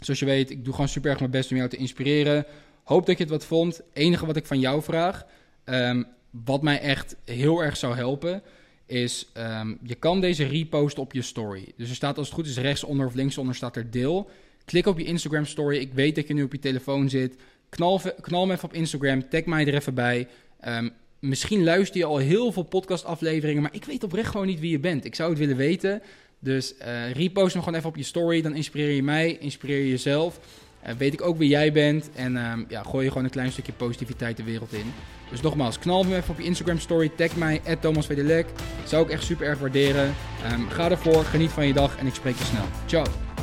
zoals 0.00 0.20
je 0.20 0.26
weet, 0.26 0.50
ik 0.50 0.64
doe 0.64 0.72
gewoon 0.72 0.88
super 0.88 1.10
erg 1.10 1.18
mijn 1.18 1.30
best 1.30 1.50
om 1.50 1.56
jou 1.56 1.68
te 1.68 1.76
inspireren. 1.76 2.46
Hoop 2.84 3.06
dat 3.06 3.16
je 3.16 3.22
het 3.22 3.32
wat 3.32 3.44
vond. 3.44 3.80
enige 3.92 4.26
wat 4.26 4.36
ik 4.36 4.46
van 4.46 4.60
jou 4.60 4.82
vraag, 4.82 5.24
wat 6.30 6.62
mij 6.62 6.80
echt 6.80 7.16
heel 7.24 7.62
erg 7.62 7.76
zou 7.76 7.96
helpen 7.96 8.42
is 8.86 9.30
um, 9.36 9.78
je 9.82 9.94
kan 9.94 10.20
deze 10.20 10.44
reposten 10.44 11.02
op 11.02 11.12
je 11.12 11.22
story. 11.22 11.72
Dus 11.76 11.88
er 11.88 11.94
staat 11.94 12.18
als 12.18 12.26
het 12.26 12.36
goed 12.36 12.46
is 12.46 12.58
rechtsonder 12.58 13.06
of 13.06 13.14
linksonder 13.14 13.54
staat 13.54 13.76
er 13.76 13.90
deel. 13.90 14.30
Klik 14.64 14.86
op 14.86 14.98
je 14.98 15.04
Instagram 15.04 15.44
story. 15.44 15.76
Ik 15.76 15.92
weet 15.92 16.14
dat 16.14 16.28
je 16.28 16.34
nu 16.34 16.42
op 16.42 16.52
je 16.52 16.58
telefoon 16.58 17.08
zit. 17.08 17.36
Knal, 17.68 18.00
knal 18.20 18.46
me 18.46 18.52
even 18.52 18.64
op 18.64 18.74
Instagram. 18.74 19.28
Tag 19.28 19.44
mij 19.44 19.66
er 19.66 19.74
even 19.74 19.94
bij. 19.94 20.28
Ehm, 20.60 20.88
misschien 21.18 21.64
luister 21.64 21.98
je 21.98 22.04
al 22.04 22.16
heel 22.16 22.52
veel 22.52 22.62
podcastafleveringen, 22.62 23.62
maar 23.62 23.74
ik 23.74 23.84
weet 23.84 24.04
oprecht 24.04 24.30
gewoon 24.30 24.46
niet 24.46 24.60
wie 24.60 24.70
je 24.70 24.78
bent. 24.78 25.04
Ik 25.04 25.14
zou 25.14 25.30
het 25.30 25.38
willen 25.38 25.56
weten. 25.56 26.02
Dus 26.38 26.74
uh, 26.82 27.10
repost 27.10 27.52
hem 27.52 27.62
gewoon 27.62 27.78
even 27.78 27.90
op 27.90 27.96
je 27.96 28.02
story. 28.02 28.42
Dan 28.42 28.54
inspireer 28.54 28.90
je 28.90 29.02
mij, 29.02 29.36
inspireer 29.40 29.78
je 29.78 29.88
jezelf. 29.88 30.40
Uh, 30.86 30.92
weet 30.98 31.12
ik 31.12 31.22
ook 31.22 31.38
wie 31.38 31.48
jij 31.48 31.72
bent. 31.72 32.10
En 32.14 32.36
um, 32.36 32.66
ja, 32.68 32.82
gooi 32.82 33.04
je 33.04 33.08
gewoon 33.08 33.24
een 33.24 33.30
klein 33.30 33.52
stukje 33.52 33.72
positiviteit 33.72 34.36
de 34.36 34.44
wereld 34.44 34.72
in. 34.72 34.92
Dus 35.30 35.40
nogmaals, 35.40 35.78
knal 35.78 36.02
me 36.02 36.16
even 36.16 36.30
op 36.30 36.38
je 36.38 36.44
Instagram 36.44 36.78
story. 36.78 37.08
Tag 37.16 37.36
mij, 37.36 37.60
Thomas 37.80 38.06
Zou 38.84 39.04
ik 39.04 39.10
echt 39.10 39.24
super 39.24 39.46
erg 39.46 39.58
waarderen. 39.58 40.14
Um, 40.52 40.68
ga 40.68 40.90
ervoor, 40.90 41.24
geniet 41.24 41.50
van 41.50 41.66
je 41.66 41.72
dag 41.72 41.96
en 41.98 42.06
ik 42.06 42.14
spreek 42.14 42.36
je 42.36 42.44
snel. 42.44 42.64
Ciao. 42.86 43.33